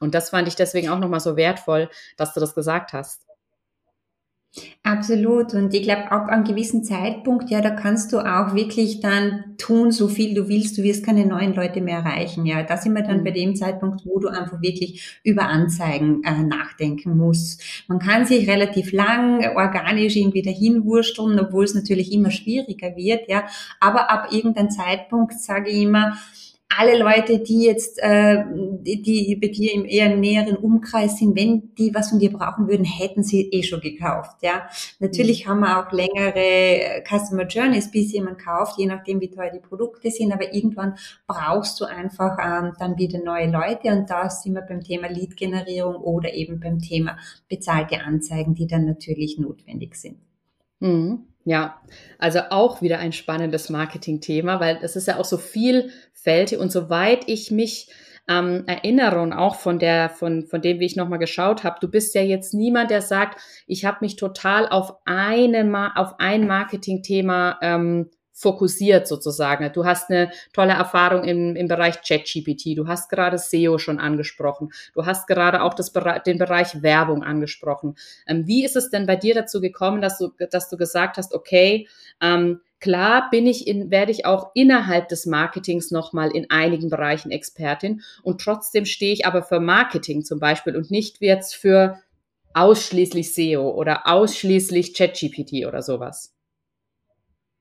Und 0.00 0.14
das 0.14 0.30
fand 0.30 0.46
ich 0.46 0.54
deswegen 0.54 0.90
auch 0.90 0.98
nochmal 0.98 1.20
so 1.20 1.36
wertvoll, 1.36 1.88
dass 2.16 2.34
du 2.34 2.40
das 2.40 2.54
gesagt 2.54 2.92
hast. 2.92 3.27
Absolut. 4.82 5.52
Und 5.54 5.74
ich 5.74 5.82
glaube, 5.82 6.10
auch 6.12 6.28
an 6.28 6.44
gewissen 6.44 6.82
Zeitpunkt, 6.82 7.50
ja, 7.50 7.60
da 7.60 7.70
kannst 7.70 8.12
du 8.12 8.20
auch 8.20 8.54
wirklich 8.54 9.00
dann 9.00 9.56
tun, 9.58 9.92
so 9.92 10.08
viel 10.08 10.34
du 10.34 10.48
willst. 10.48 10.78
Du 10.78 10.82
wirst 10.82 11.04
keine 11.04 11.26
neuen 11.26 11.54
Leute 11.54 11.80
mehr 11.80 11.98
erreichen. 11.98 12.46
Ja, 12.46 12.62
da 12.62 12.76
sind 12.76 12.94
wir 12.94 13.02
dann 13.02 13.20
mhm. 13.20 13.24
bei 13.24 13.30
dem 13.32 13.54
Zeitpunkt, 13.54 14.06
wo 14.06 14.18
du 14.18 14.28
einfach 14.28 14.62
wirklich 14.62 15.20
über 15.24 15.42
Anzeigen 15.42 16.22
äh, 16.24 16.42
nachdenken 16.42 17.16
musst. 17.16 17.62
Man 17.86 17.98
kann 17.98 18.24
sich 18.24 18.48
relativ 18.48 18.92
lang 18.92 19.44
organisch 19.56 20.16
irgendwie 20.16 20.42
dahin 20.42 20.84
wursteln, 20.84 21.38
obwohl 21.38 21.64
es 21.64 21.74
natürlich 21.74 22.12
immer 22.12 22.30
schwieriger 22.30 22.96
wird. 22.96 23.28
Ja, 23.28 23.44
aber 23.80 24.10
ab 24.10 24.28
irgendeinem 24.30 24.70
Zeitpunkt 24.70 25.38
sage 25.38 25.70
ich 25.70 25.82
immer, 25.82 26.16
alle 26.76 26.98
Leute, 26.98 27.38
die 27.38 27.62
jetzt, 27.64 27.98
äh, 27.98 28.44
die 28.82 29.36
bei 29.40 29.48
dir 29.48 29.72
im 29.72 29.86
eher 29.86 30.14
näheren 30.14 30.56
Umkreis 30.56 31.18
sind, 31.18 31.34
wenn 31.34 31.74
die 31.76 31.94
was 31.94 32.10
von 32.10 32.18
dir 32.18 32.30
brauchen 32.30 32.68
würden, 32.68 32.84
hätten 32.84 33.22
sie 33.22 33.48
eh 33.50 33.62
schon 33.62 33.80
gekauft. 33.80 34.42
Ja, 34.42 34.68
natürlich 35.00 35.46
mhm. 35.46 35.50
haben 35.50 35.60
wir 35.60 35.78
auch 35.78 35.92
längere 35.92 36.34
äh, 36.36 37.02
Customer 37.02 37.46
Journeys, 37.46 37.90
bis 37.90 38.12
jemand 38.12 38.38
kauft, 38.38 38.78
je 38.78 38.86
nachdem, 38.86 39.20
wie 39.20 39.30
teuer 39.30 39.50
die 39.50 39.60
Produkte 39.66 40.10
sind. 40.10 40.30
Aber 40.32 40.52
irgendwann 40.52 40.96
brauchst 41.26 41.80
du 41.80 41.86
einfach 41.86 42.36
ähm, 42.38 42.72
dann 42.78 42.98
wieder 42.98 43.18
neue 43.18 43.50
Leute 43.50 43.88
und 43.88 44.08
da 44.10 44.28
sind 44.28 44.54
wir 44.54 44.62
beim 44.62 44.82
Thema 44.82 45.08
Lead-Generierung 45.08 45.96
oder 45.96 46.34
eben 46.34 46.60
beim 46.60 46.80
Thema 46.80 47.16
bezahlte 47.48 48.02
Anzeigen, 48.02 48.54
die 48.54 48.66
dann 48.66 48.84
natürlich 48.84 49.38
notwendig 49.38 49.96
sind. 49.96 50.18
Mhm. 50.80 51.24
Ja, 51.48 51.80
also 52.18 52.40
auch 52.50 52.82
wieder 52.82 52.98
ein 52.98 53.14
spannendes 53.14 53.70
Marketing-Thema, 53.70 54.60
weil 54.60 54.80
es 54.82 54.96
ist 54.96 55.08
ja 55.08 55.16
auch 55.16 55.24
so 55.24 55.38
vielfältig 55.38 56.58
und 56.58 56.70
soweit 56.70 57.26
ich 57.26 57.50
mich 57.50 57.88
ähm, 58.28 58.64
erinnere 58.66 59.22
und 59.22 59.32
auch 59.32 59.54
von 59.54 59.78
der, 59.78 60.10
von, 60.10 60.46
von 60.46 60.60
dem, 60.60 60.78
wie 60.78 60.84
ich 60.84 60.94
nochmal 60.94 61.18
geschaut 61.18 61.64
habe, 61.64 61.78
du 61.80 61.88
bist 61.88 62.14
ja 62.14 62.20
jetzt 62.20 62.52
niemand, 62.52 62.90
der 62.90 63.00
sagt, 63.00 63.40
ich 63.66 63.86
habe 63.86 63.96
mich 64.02 64.16
total 64.16 64.68
auf 64.68 64.96
eine, 65.06 65.92
auf 65.96 66.16
ein 66.18 66.46
Marketing-Thema 66.46 67.58
ähm, 67.62 68.10
fokussiert 68.38 69.08
sozusagen. 69.08 69.70
Du 69.72 69.84
hast 69.84 70.10
eine 70.10 70.30
tolle 70.52 70.72
Erfahrung 70.72 71.24
im, 71.24 71.56
im 71.56 71.66
Bereich 71.66 72.00
ChatGPT. 72.02 72.76
Du 72.78 72.86
hast 72.86 73.10
gerade 73.10 73.36
SEO 73.36 73.78
schon 73.78 73.98
angesprochen. 73.98 74.70
Du 74.94 75.04
hast 75.06 75.26
gerade 75.26 75.62
auch 75.62 75.74
das, 75.74 75.92
den 76.24 76.38
Bereich 76.38 76.82
Werbung 76.82 77.24
angesprochen. 77.24 77.96
Ähm, 78.28 78.46
wie 78.46 78.64
ist 78.64 78.76
es 78.76 78.90
denn 78.90 79.06
bei 79.06 79.16
dir 79.16 79.34
dazu 79.34 79.60
gekommen, 79.60 80.00
dass 80.00 80.18
du, 80.18 80.28
dass 80.50 80.68
du 80.68 80.76
gesagt 80.76 81.16
hast, 81.16 81.34
okay, 81.34 81.88
ähm, 82.20 82.60
Klar 82.80 83.28
bin 83.32 83.48
ich 83.48 83.66
in, 83.66 83.90
werde 83.90 84.12
ich 84.12 84.24
auch 84.24 84.52
innerhalb 84.54 85.08
des 85.08 85.26
Marketings 85.26 85.90
nochmal 85.90 86.30
in 86.30 86.48
einigen 86.48 86.90
Bereichen 86.90 87.32
Expertin 87.32 88.02
und 88.22 88.40
trotzdem 88.40 88.84
stehe 88.84 89.12
ich 89.12 89.26
aber 89.26 89.42
für 89.42 89.58
Marketing 89.58 90.22
zum 90.22 90.38
Beispiel 90.38 90.76
und 90.76 90.88
nicht 90.88 91.20
jetzt 91.20 91.56
für 91.56 91.98
ausschließlich 92.54 93.34
SEO 93.34 93.68
oder 93.70 94.06
ausschließlich 94.06 94.94
ChatGPT 94.94 95.66
oder 95.66 95.82
sowas. 95.82 96.37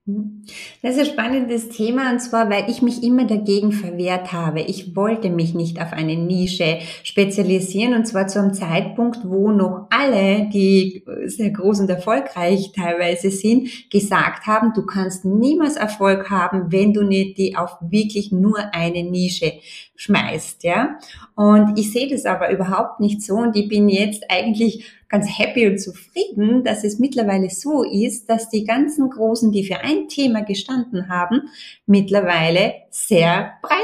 Hm. 0.08 0.43
Das 0.82 0.96
ist 0.96 1.00
ein 1.02 1.06
spannendes 1.06 1.67
Thema 1.67 2.10
und 2.12 2.20
zwar, 2.20 2.50
weil 2.50 2.70
ich 2.70 2.82
mich 2.82 3.04
immer 3.04 3.26
dagegen 3.26 3.74
verwehrt 3.74 4.32
habe. 4.32 4.62
Ich 4.62 4.96
wollte 4.96 5.30
mich 5.30 5.54
nicht 5.54 5.82
auf 5.82 5.91
eine 5.91 6.15
Nische 6.15 6.80
spezialisieren 7.04 7.93
und 7.93 8.08
zwar 8.08 8.28
zu 8.28 8.39
einem 8.39 8.54
Zeitpunkt, 8.54 9.20
wo 9.26 9.52
noch 9.52 9.88
alle, 9.89 10.48
die 10.54 11.04
sehr 11.26 11.50
groß 11.50 11.82
und 11.82 11.89
erfolgreich 11.89 12.72
teilweise 12.74 13.30
sind, 13.32 13.67
gesagt 13.91 14.48
haben, 14.48 14.72
du 14.74 14.86
kannst 14.86 15.26
niemals 15.26 15.76
Erfolg 15.76 16.30
haben, 16.30 16.72
wenn 16.72 16.93
du 16.93 17.04
nicht 17.04 17.38
die 17.38 17.58
auf 17.58 17.78
wirklich 17.82 18.32
nur 18.32 18.60
eine 18.74 19.04
Nische 19.04 19.60
schmeißt, 19.98 20.63
ja. 20.63 20.98
Und 21.36 21.78
ich 21.78 21.91
sehe 21.91 22.08
das 22.08 22.26
aber 22.26 22.50
überhaupt 22.52 23.02
nicht 23.02 23.22
so 23.22 23.34
und 23.34 23.58
ich 23.58 23.67
bin 23.67 23.89
jetzt 23.89 24.24
eigentlich 24.30 24.86
ganz 25.10 25.28
happy 25.38 25.67
und 25.67 25.80
zufrieden, 25.80 26.63
dass 26.63 26.84
es 26.84 27.00
mittlerweile 27.00 27.50
so 27.50 27.84
ist, 27.84 28.30
dass 28.30 28.50
die 28.50 28.65
ganzen 28.65 29.10
Großen, 29.10 29.52
die 29.52 29.63
für 29.63 29.80
ein 29.80 30.08
Thema 30.08 30.43
gestanden 30.43 31.10
haben, 31.10 31.50
mittlerweile 31.86 32.74
sehr 32.89 33.54
breit 33.62 33.78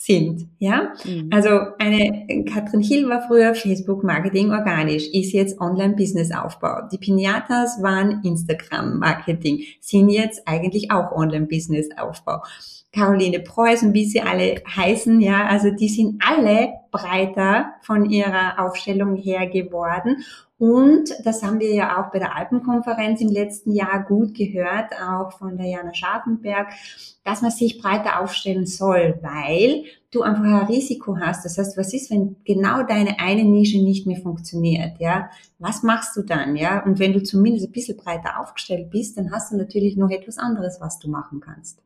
sind, 0.00 0.48
ja. 0.58 0.92
Mhm. 1.04 1.28
Also 1.32 1.48
eine 1.78 2.44
Katrin 2.44 2.80
Hill 2.80 3.08
war 3.08 3.26
früher 3.26 3.54
Facebook 3.54 4.04
Marketing 4.04 4.52
organisch, 4.52 5.08
ist 5.08 5.32
jetzt 5.32 5.60
Online 5.60 5.96
Business 5.96 6.30
Aufbau. 6.30 6.88
Die 6.90 6.98
Pinatas 6.98 7.82
waren 7.82 8.22
Instagram 8.22 9.00
Marketing, 9.00 9.64
sind 9.80 10.08
jetzt 10.08 10.46
eigentlich 10.46 10.92
auch 10.92 11.10
Online 11.12 11.46
Business 11.46 11.88
Aufbau. 11.98 12.42
Caroline 12.92 13.40
Preußen, 13.40 13.92
wie 13.92 14.06
sie 14.06 14.20
alle 14.20 14.62
heißen, 14.66 15.20
ja, 15.20 15.46
also 15.46 15.70
die 15.70 15.88
sind 15.88 16.22
alle 16.24 16.70
breiter 16.90 17.74
von 17.82 18.08
ihrer 18.08 18.58
Aufstellung 18.58 19.16
her 19.16 19.46
geworden. 19.46 20.24
Und 20.58 21.10
das 21.24 21.44
haben 21.44 21.60
wir 21.60 21.72
ja 21.72 22.00
auch 22.00 22.10
bei 22.10 22.18
der 22.18 22.34
Alpenkonferenz 22.34 23.20
im 23.20 23.28
letzten 23.28 23.72
Jahr 23.72 24.02
gut 24.02 24.34
gehört, 24.34 24.92
auch 25.00 25.32
von 25.38 25.56
der 25.56 25.66
Jana 25.66 25.94
Scharfenberg, 25.94 26.72
dass 27.22 27.42
man 27.42 27.52
sich 27.52 27.80
breiter 27.80 28.20
aufstellen 28.20 28.66
soll, 28.66 29.20
weil 29.22 29.84
du 30.10 30.22
einfach 30.22 30.42
ein 30.42 30.66
Risiko 30.66 31.16
hast. 31.16 31.44
Das 31.44 31.58
heißt, 31.58 31.78
was 31.78 31.94
ist, 31.94 32.10
wenn 32.10 32.36
genau 32.44 32.82
deine 32.82 33.20
eine 33.20 33.44
Nische 33.44 33.80
nicht 33.80 34.06
mehr 34.06 34.20
funktioniert, 34.20 34.98
ja? 34.98 35.30
Was 35.60 35.84
machst 35.84 36.16
du 36.16 36.22
dann, 36.22 36.56
ja? 36.56 36.82
Und 36.84 36.98
wenn 36.98 37.12
du 37.12 37.22
zumindest 37.22 37.68
ein 37.68 37.72
bisschen 37.72 37.96
breiter 37.96 38.40
aufgestellt 38.40 38.90
bist, 38.90 39.16
dann 39.16 39.30
hast 39.30 39.52
du 39.52 39.56
natürlich 39.56 39.96
noch 39.96 40.10
etwas 40.10 40.38
anderes, 40.38 40.80
was 40.80 40.98
du 40.98 41.08
machen 41.08 41.38
kannst. 41.38 41.82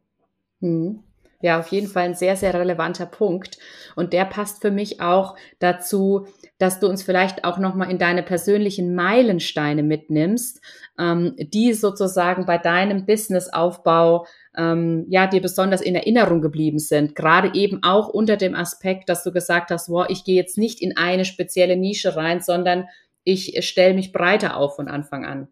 Hm. 0.60 1.00
Ja, 1.42 1.58
auf 1.58 1.68
jeden 1.68 1.88
Fall 1.88 2.04
ein 2.04 2.14
sehr, 2.14 2.36
sehr 2.36 2.54
relevanter 2.54 3.04
Punkt. 3.04 3.58
Und 3.96 4.12
der 4.12 4.24
passt 4.24 4.62
für 4.62 4.70
mich 4.70 5.00
auch 5.00 5.36
dazu, 5.58 6.26
dass 6.58 6.78
du 6.78 6.86
uns 6.86 7.02
vielleicht 7.02 7.44
auch 7.44 7.58
nochmal 7.58 7.90
in 7.90 7.98
deine 7.98 8.22
persönlichen 8.22 8.94
Meilensteine 8.94 9.82
mitnimmst, 9.82 10.62
ähm, 10.98 11.34
die 11.36 11.72
sozusagen 11.74 12.46
bei 12.46 12.58
deinem 12.58 13.04
Businessaufbau 13.04 14.26
ähm, 14.56 15.04
ja 15.08 15.26
dir 15.26 15.42
besonders 15.42 15.80
in 15.80 15.96
Erinnerung 15.96 16.40
geblieben 16.40 16.78
sind. 16.78 17.16
Gerade 17.16 17.50
eben 17.54 17.82
auch 17.82 18.08
unter 18.08 18.36
dem 18.36 18.54
Aspekt, 18.54 19.08
dass 19.08 19.24
du 19.24 19.32
gesagt 19.32 19.72
hast, 19.72 19.88
wow, 19.88 20.06
ich 20.08 20.24
gehe 20.24 20.36
jetzt 20.36 20.56
nicht 20.56 20.80
in 20.80 20.96
eine 20.96 21.24
spezielle 21.24 21.76
Nische 21.76 22.14
rein, 22.14 22.40
sondern 22.40 22.86
ich 23.24 23.66
stelle 23.66 23.94
mich 23.94 24.12
breiter 24.12 24.56
auf 24.56 24.76
von 24.76 24.88
Anfang 24.88 25.24
an. 25.24 25.48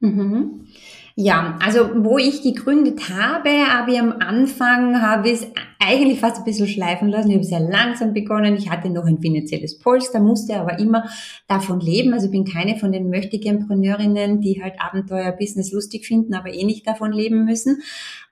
Mhm. 0.00 0.66
Ja, 1.14 1.58
also 1.62 1.90
wo 2.04 2.16
ich 2.16 2.42
gegründet 2.42 3.10
habe, 3.10 3.50
habe 3.50 3.92
ich 3.92 4.00
am 4.00 4.12
Anfang, 4.12 5.02
habe 5.02 5.28
ich 5.28 5.42
es 5.42 5.46
eigentlich 5.78 6.20
fast 6.20 6.38
ein 6.38 6.44
bisschen 6.44 6.68
schleifen 6.68 7.08
lassen. 7.08 7.28
Ich 7.28 7.34
habe 7.34 7.44
sehr 7.44 7.60
langsam 7.60 8.14
begonnen. 8.14 8.56
Ich 8.56 8.70
hatte 8.70 8.88
noch 8.88 9.04
ein 9.04 9.20
finanzielles 9.20 9.78
Polster, 9.78 10.20
musste 10.20 10.56
aber 10.56 10.78
immer 10.78 11.04
davon 11.48 11.80
leben. 11.80 12.14
Also 12.14 12.26
ich 12.26 12.32
bin 12.32 12.44
keine 12.44 12.76
von 12.76 12.92
den 12.92 13.10
Möchtegemprenneurinnen, 13.10 14.40
die 14.40 14.62
halt 14.62 14.74
Abenteuer-Business 14.80 15.72
lustig 15.72 16.06
finden, 16.06 16.34
aber 16.34 16.52
eh 16.54 16.64
nicht 16.64 16.86
davon 16.86 17.12
leben 17.12 17.44
müssen. 17.44 17.82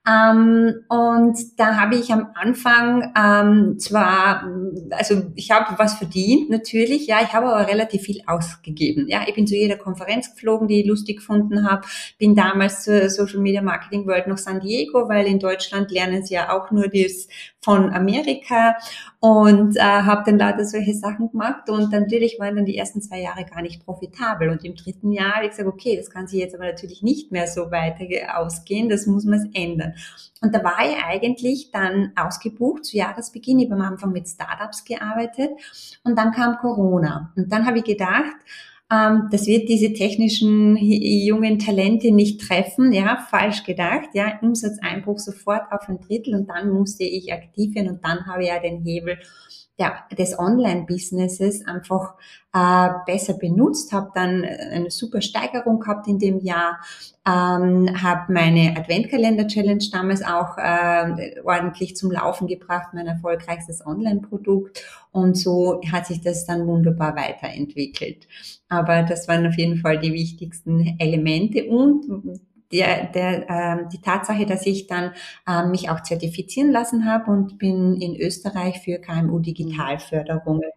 Ähm, 0.08 0.82
und 0.88 1.36
da 1.58 1.76
habe 1.76 1.96
ich 1.96 2.10
am 2.10 2.28
Anfang 2.34 3.12
ähm, 3.14 3.78
zwar, 3.78 4.48
also 4.92 5.22
ich 5.34 5.50
habe 5.50 5.78
was 5.78 5.94
verdient 5.94 6.48
natürlich, 6.48 7.06
ja, 7.06 7.18
ich 7.22 7.34
habe 7.34 7.48
aber 7.48 7.68
relativ 7.68 8.02
viel 8.02 8.22
ausgegeben. 8.26 9.08
Ja, 9.08 9.24
ich 9.26 9.34
bin 9.34 9.46
zu 9.46 9.54
jeder 9.54 9.76
Konferenz 9.76 10.34
geflogen, 10.34 10.68
die 10.68 10.80
ich 10.80 10.86
lustig 10.86 11.18
gefunden 11.18 11.68
habe. 11.68 11.86
Bin 12.18 12.34
damals 12.34 12.84
zur 12.84 13.10
Social 13.10 13.40
Media 13.40 13.60
Marketing 13.60 14.06
World 14.06 14.26
nach 14.26 14.38
San 14.38 14.60
Diego, 14.60 15.06
weil 15.08 15.26
in 15.26 15.38
Deutschland 15.38 15.90
lernen 15.90 16.24
sie 16.24 16.34
ja 16.34 16.50
auch 16.50 16.70
nur 16.70 16.88
das 16.88 17.28
von 17.60 17.92
Amerika 17.92 18.76
und 19.20 19.76
äh, 19.76 19.80
habe 19.80 20.22
dann 20.24 20.38
lauter 20.38 20.64
solche 20.64 20.94
Sachen 20.94 21.30
gemacht 21.30 21.68
und 21.68 21.92
natürlich 21.92 22.38
waren 22.40 22.56
dann 22.56 22.64
die 22.64 22.78
ersten 22.78 23.02
zwei 23.02 23.20
Jahre 23.20 23.44
gar 23.44 23.60
nicht 23.60 23.84
profitabel. 23.84 24.48
Und 24.48 24.64
im 24.64 24.74
dritten 24.74 25.12
Jahr 25.12 25.36
habe 25.36 25.44
ich 25.44 25.50
gesagt, 25.50 25.68
okay, 25.68 25.94
das 25.96 26.08
kann 26.08 26.26
sich 26.26 26.40
jetzt 26.40 26.54
aber 26.54 26.64
natürlich 26.64 27.02
nicht 27.02 27.30
mehr 27.30 27.46
so 27.46 27.70
weiter 27.70 28.06
ausgehen, 28.38 28.88
das 28.88 29.06
muss 29.06 29.24
man 29.24 29.50
ändern. 29.52 29.92
Und 30.40 30.54
da 30.54 30.64
war 30.64 30.78
ich 30.88 30.96
eigentlich 31.04 31.70
dann 31.70 32.12
ausgebucht 32.16 32.86
zu 32.86 32.96
Jahresbeginn, 32.96 33.58
ich 33.58 33.70
habe 33.70 33.78
am 33.82 33.92
Anfang 33.92 34.12
mit 34.12 34.26
Startups 34.26 34.84
gearbeitet 34.84 35.50
und 36.02 36.16
dann 36.18 36.32
kam 36.32 36.56
Corona. 36.56 37.30
Und 37.36 37.52
dann 37.52 37.66
habe 37.66 37.78
ich 37.78 37.84
gedacht, 37.84 38.36
das 38.90 39.46
wird 39.46 39.68
diese 39.68 39.92
technischen 39.92 40.76
jungen 40.76 41.60
Talente 41.60 42.10
nicht 42.10 42.40
treffen, 42.40 42.92
ja, 42.92 43.24
falsch 43.30 43.62
gedacht, 43.62 44.08
ja, 44.14 44.40
Umsatzeinbruch 44.42 45.20
sofort 45.20 45.70
auf 45.70 45.88
ein 45.88 46.00
Drittel 46.00 46.34
und 46.34 46.48
dann 46.48 46.70
musste 46.70 47.04
ich 47.04 47.32
aktiv 47.32 47.76
werden 47.76 47.90
und 47.90 48.04
dann 48.04 48.26
habe 48.26 48.42
ich 48.42 48.48
ja 48.48 48.58
den 48.58 48.82
Hebel 48.82 49.18
der, 49.80 49.94
des 50.16 50.38
Online-Businesses 50.38 51.66
einfach 51.66 52.14
äh, 52.52 52.88
besser 53.06 53.34
benutzt, 53.34 53.92
habe 53.92 54.10
dann 54.14 54.44
eine 54.44 54.90
super 54.90 55.22
Steigerung 55.22 55.80
gehabt 55.80 56.06
in 56.06 56.18
dem 56.18 56.38
Jahr, 56.40 56.78
ähm, 57.26 57.90
habe 58.02 58.32
meine 58.32 58.76
Adventkalender-Challenge 58.76 59.84
damals 59.90 60.22
auch 60.22 60.58
äh, 60.58 61.40
ordentlich 61.42 61.96
zum 61.96 62.10
Laufen 62.10 62.46
gebracht, 62.46 62.88
mein 62.92 63.06
erfolgreichstes 63.06 63.84
Online-Produkt. 63.84 64.84
Und 65.12 65.36
so 65.36 65.80
hat 65.90 66.06
sich 66.06 66.20
das 66.20 66.44
dann 66.44 66.66
wunderbar 66.66 67.16
weiterentwickelt. 67.16 68.28
Aber 68.68 69.02
das 69.02 69.26
waren 69.26 69.46
auf 69.46 69.56
jeden 69.56 69.78
Fall 69.78 69.98
die 69.98 70.12
wichtigsten 70.12 70.96
Elemente. 70.98 71.64
Und 71.64 72.40
der, 72.72 73.06
der, 73.06 73.50
äh, 73.50 73.88
die 73.92 74.00
Tatsache, 74.00 74.46
dass 74.46 74.66
ich 74.66 74.86
dann 74.86 75.12
äh, 75.46 75.66
mich 75.66 75.90
auch 75.90 76.02
zertifizieren 76.02 76.70
lassen 76.70 77.04
habe 77.04 77.30
und 77.30 77.58
bin 77.58 77.96
in 78.00 78.16
Österreich 78.16 78.80
für 78.80 78.98
KMU-Digitalförderungen 78.98 80.70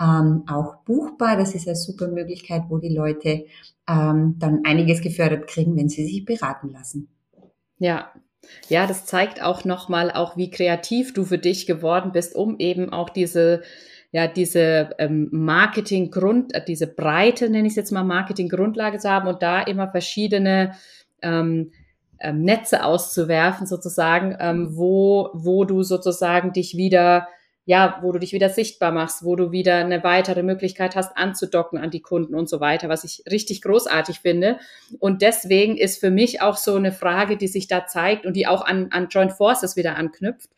ähm, 0.00 0.44
auch 0.48 0.76
buchbar. 0.84 1.36
Das 1.36 1.54
ist 1.54 1.66
eine 1.66 1.76
super 1.76 2.08
Möglichkeit, 2.08 2.64
wo 2.68 2.78
die 2.78 2.94
Leute 2.94 3.46
ähm, 3.88 4.36
dann 4.38 4.60
einiges 4.64 5.00
gefördert 5.00 5.46
kriegen, 5.48 5.76
wenn 5.76 5.88
sie 5.88 6.06
sich 6.06 6.24
beraten 6.24 6.70
lassen. 6.70 7.08
Ja, 7.78 8.12
ja, 8.68 8.86
das 8.86 9.06
zeigt 9.06 9.42
auch 9.42 9.64
nochmal, 9.64 10.10
auch 10.10 10.36
wie 10.36 10.50
kreativ 10.50 11.12
du 11.12 11.24
für 11.24 11.38
dich 11.38 11.66
geworden 11.66 12.12
bist, 12.12 12.34
um 12.34 12.58
eben 12.58 12.92
auch 12.92 13.10
diese 13.10 13.62
ja, 14.10 14.26
diese 14.26 14.90
ähm, 14.98 15.28
Marketinggrund, 15.32 16.54
äh, 16.54 16.64
diese 16.64 16.86
Breite, 16.86 17.50
nenne 17.50 17.66
ich 17.66 17.72
es 17.72 17.76
jetzt 17.76 17.92
mal, 17.92 18.04
Marketinggrundlage 18.04 18.98
zu 18.98 19.10
haben 19.10 19.28
und 19.28 19.42
da 19.42 19.60
immer 19.60 19.90
verschiedene 19.90 20.72
ähm, 21.22 21.72
ähm, 22.20 22.42
Netze 22.42 22.84
auszuwerfen, 22.84 23.66
sozusagen, 23.66 24.36
ähm, 24.40 24.76
wo, 24.76 25.30
wo 25.34 25.64
du 25.64 25.82
sozusagen 25.82 26.52
dich 26.52 26.76
wieder, 26.76 27.28
ja, 27.64 27.98
wo 28.02 28.12
du 28.12 28.18
dich 28.18 28.32
wieder 28.32 28.48
sichtbar 28.48 28.92
machst, 28.92 29.24
wo 29.24 29.36
du 29.36 29.52
wieder 29.52 29.76
eine 29.76 30.02
weitere 30.02 30.42
Möglichkeit 30.42 30.96
hast, 30.96 31.16
anzudocken 31.16 31.78
an 31.78 31.90
die 31.90 32.02
Kunden 32.02 32.34
und 32.34 32.48
so 32.48 32.60
weiter, 32.60 32.88
was 32.88 33.04
ich 33.04 33.22
richtig 33.30 33.62
großartig 33.62 34.20
finde. 34.20 34.58
Und 34.98 35.22
deswegen 35.22 35.76
ist 35.76 36.00
für 36.00 36.10
mich 36.10 36.40
auch 36.40 36.56
so 36.56 36.74
eine 36.74 36.92
Frage, 36.92 37.36
die 37.36 37.48
sich 37.48 37.68
da 37.68 37.86
zeigt 37.86 38.26
und 38.26 38.34
die 38.34 38.46
auch 38.46 38.64
an, 38.64 38.88
an 38.90 39.08
Joint 39.08 39.32
Forces 39.32 39.76
wieder 39.76 39.96
anknüpft, 39.96 40.50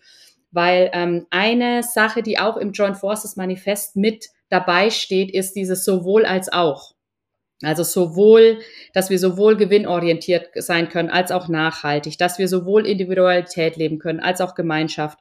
weil 0.53 0.91
ähm, 0.95 1.27
eine 1.31 1.83
Sache, 1.83 2.23
die 2.23 2.39
auch 2.39 2.57
im 2.57 2.73
Joint 2.73 2.97
Forces 2.97 3.37
Manifest 3.37 3.97
mit 3.97 4.29
dabei 4.49 4.91
steht, 4.91 5.31
ist 5.31 5.57
dieses 5.57 5.85
sowohl 5.85 6.25
als 6.25 6.53
auch. 6.53 6.95
Also 7.63 7.83
sowohl, 7.83 8.61
dass 8.95 9.11
wir 9.11 9.19
sowohl 9.19 9.57
gewinnorientiert 9.57 10.51
sein 10.55 10.89
können 10.89 11.11
als 11.11 11.31
auch 11.31 11.49
nachhaltig, 11.49 12.17
dass 12.17 12.39
wir 12.39 12.49
sowohl 12.49 12.87
Individualität 12.87 13.77
leben 13.77 13.99
können 13.99 14.21
als 14.21 14.41
auch 14.41 14.55
Gemeinschaft, 14.55 15.19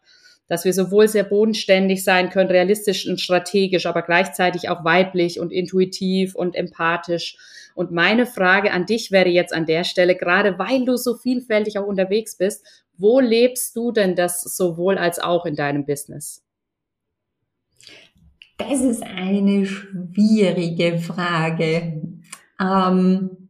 dass 0.47 0.63
wir 0.63 0.73
sowohl 0.73 1.07
sehr 1.07 1.25
bodenständig 1.25 2.03
sein 2.03 2.29
können, 2.29 2.49
realistisch 2.49 3.07
und 3.07 3.19
strategisch, 3.19 3.85
aber 3.85 4.03
gleichzeitig 4.03 4.69
auch 4.69 4.85
weiblich 4.85 5.39
und 5.39 5.51
intuitiv 5.51 6.33
und 6.33 6.55
empathisch. 6.55 7.37
Und 7.75 7.91
meine 7.91 8.25
Frage 8.25 8.71
an 8.71 8.85
dich 8.85 9.11
wäre 9.11 9.29
jetzt 9.29 9.53
an 9.53 9.65
der 9.65 9.83
Stelle, 9.83 10.15
gerade 10.15 10.57
weil 10.57 10.85
du 10.85 10.95
so 10.95 11.15
vielfältig 11.15 11.77
auch 11.77 11.85
unterwegs 11.85 12.37
bist, 12.37 12.65
wo 12.97 13.19
lebst 13.19 13.75
du 13.75 13.91
denn 13.91 14.15
das 14.15 14.41
sowohl 14.41 14.97
als 14.97 15.19
auch 15.19 15.45
in 15.45 15.55
deinem 15.55 15.85
Business? 15.85 16.43
Das 18.57 18.81
ist 18.81 19.03
eine 19.03 19.65
schwierige 19.65 20.97
Frage. 20.97 22.01
Ähm, 22.59 23.49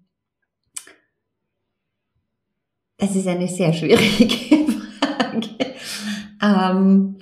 das 2.97 3.15
ist 3.15 3.27
eine 3.27 3.47
sehr 3.47 3.73
schwierige 3.73 4.71
Frage. 5.01 5.75
Ähm, 6.41 7.17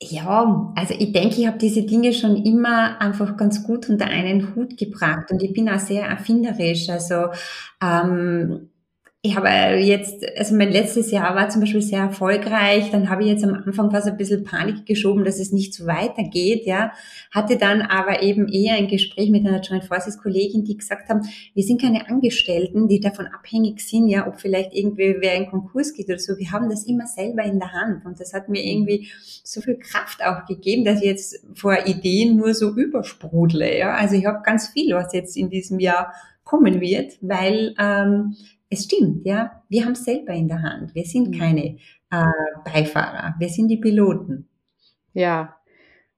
ja, 0.00 0.72
also 0.76 0.94
ich 0.96 1.12
denke, 1.12 1.40
ich 1.40 1.46
habe 1.46 1.58
diese 1.58 1.82
Dinge 1.82 2.12
schon 2.12 2.36
immer 2.36 3.00
einfach 3.00 3.36
ganz 3.36 3.64
gut 3.64 3.88
unter 3.88 4.06
einen 4.06 4.54
Hut 4.54 4.76
gebracht 4.76 5.30
und 5.32 5.42
ich 5.42 5.52
bin 5.52 5.68
auch 5.68 5.80
sehr 5.80 6.06
erfinderisch. 6.06 6.88
Also 6.88 7.30
ähm, 7.82 8.70
ich 9.20 9.34
habe 9.34 9.48
jetzt, 9.48 10.24
also 10.36 10.54
mein 10.54 10.70
letztes 10.70 11.10
Jahr 11.10 11.34
war 11.34 11.48
zum 11.48 11.60
Beispiel 11.60 11.82
sehr 11.82 12.02
erfolgreich, 12.02 12.92
dann 12.92 13.10
habe 13.10 13.24
ich 13.24 13.28
jetzt 13.28 13.42
am 13.42 13.52
Anfang 13.52 13.90
fast 13.90 14.06
ein 14.06 14.16
bisschen 14.16 14.44
Panik 14.44 14.86
geschoben, 14.86 15.24
dass 15.24 15.40
es 15.40 15.50
nicht 15.50 15.74
so 15.74 15.86
weitergeht, 15.86 16.66
ja, 16.66 16.92
hatte 17.32 17.56
dann 17.56 17.82
aber 17.82 18.22
eben 18.22 18.46
eher 18.46 18.76
ein 18.76 18.86
Gespräch 18.86 19.30
mit 19.30 19.44
einer 19.44 19.60
Joint 19.60 19.84
Forces 19.86 20.18
Kollegin, 20.18 20.64
die 20.64 20.76
gesagt 20.76 21.08
haben, 21.08 21.22
wir 21.52 21.64
sind 21.64 21.80
keine 21.80 22.08
Angestellten, 22.08 22.86
die 22.86 23.00
davon 23.00 23.26
abhängig 23.26 23.80
sind, 23.80 24.06
ja, 24.06 24.28
ob 24.28 24.40
vielleicht 24.40 24.72
irgendwie 24.72 25.16
wer 25.18 25.34
in 25.34 25.50
Konkurs 25.50 25.94
geht 25.94 26.08
oder 26.08 26.20
so, 26.20 26.38
wir 26.38 26.52
haben 26.52 26.68
das 26.70 26.86
immer 26.86 27.08
selber 27.08 27.42
in 27.42 27.58
der 27.58 27.72
Hand. 27.72 28.06
Und 28.06 28.20
das 28.20 28.32
hat 28.32 28.48
mir 28.48 28.62
irgendwie 28.64 29.08
so 29.42 29.60
viel 29.60 29.78
Kraft 29.78 30.24
auch 30.24 30.46
gegeben, 30.46 30.84
dass 30.84 31.00
ich 31.00 31.06
jetzt 31.06 31.44
vor 31.56 31.76
Ideen 31.86 32.36
nur 32.36 32.54
so 32.54 32.70
übersprudle, 32.70 33.76
ja, 33.78 33.94
also 33.94 34.14
ich 34.14 34.26
habe 34.26 34.42
ganz 34.44 34.68
viel, 34.68 34.94
was 34.94 35.12
jetzt 35.12 35.36
in 35.36 35.50
diesem 35.50 35.80
Jahr 35.80 36.12
kommen 36.44 36.80
wird, 36.80 37.18
weil 37.20 37.74
ähm, 37.78 38.36
es 38.70 38.84
stimmt, 38.84 39.24
ja. 39.24 39.62
Wir 39.68 39.84
haben 39.84 39.92
es 39.92 40.04
selber 40.04 40.32
in 40.32 40.48
der 40.48 40.62
Hand. 40.62 40.94
Wir 40.94 41.04
sind 41.04 41.30
mhm. 41.30 41.38
keine 41.38 41.64
äh, 42.10 42.24
Beifahrer. 42.64 43.34
Wir 43.38 43.48
sind 43.48 43.68
die 43.68 43.78
Piloten. 43.78 44.48
Ja, 45.14 45.56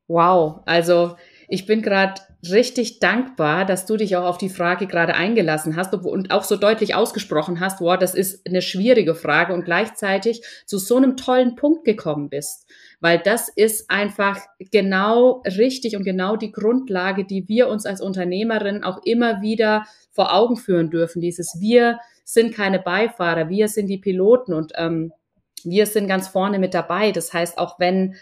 wow. 0.08 0.60
Also 0.66 1.16
ich 1.48 1.66
bin 1.66 1.82
gerade 1.82 2.20
richtig 2.48 3.00
dankbar, 3.00 3.64
dass 3.66 3.86
du 3.86 3.96
dich 3.96 4.16
auch 4.16 4.24
auf 4.24 4.38
die 4.38 4.48
Frage 4.48 4.86
gerade 4.86 5.14
eingelassen 5.14 5.76
hast 5.76 5.92
und 5.92 6.30
auch 6.30 6.44
so 6.44 6.56
deutlich 6.56 6.94
ausgesprochen 6.94 7.60
hast, 7.60 7.80
wow, 7.80 7.98
das 7.98 8.14
ist 8.14 8.46
eine 8.46 8.62
schwierige 8.62 9.14
Frage 9.14 9.52
und 9.52 9.64
gleichzeitig 9.64 10.42
zu 10.64 10.78
so 10.78 10.96
einem 10.96 11.16
tollen 11.16 11.56
Punkt 11.56 11.84
gekommen 11.84 12.30
bist. 12.30 12.66
Weil 13.00 13.18
das 13.18 13.48
ist 13.48 13.90
einfach 13.90 14.38
genau 14.58 15.42
richtig 15.44 15.96
und 15.96 16.04
genau 16.04 16.36
die 16.36 16.52
Grundlage, 16.52 17.24
die 17.24 17.48
wir 17.48 17.68
uns 17.68 17.84
als 17.84 18.00
Unternehmerin 18.00 18.84
auch 18.84 19.02
immer 19.04 19.42
wieder 19.42 19.84
vor 20.10 20.34
Augen 20.34 20.56
führen 20.56 20.90
dürfen. 20.90 21.20
Dieses 21.20 21.58
Wir 21.60 21.98
sind 22.32 22.54
keine 22.54 22.78
Beifahrer, 22.78 23.48
wir 23.48 23.68
sind 23.68 23.86
die 23.88 23.98
Piloten 23.98 24.52
und 24.52 24.72
ähm, 24.76 25.12
wir 25.64 25.86
sind 25.86 26.08
ganz 26.08 26.28
vorne 26.28 26.58
mit 26.58 26.74
dabei. 26.74 27.12
Das 27.12 27.32
heißt, 27.32 27.58
auch 27.58 27.78
wenn 27.78 28.16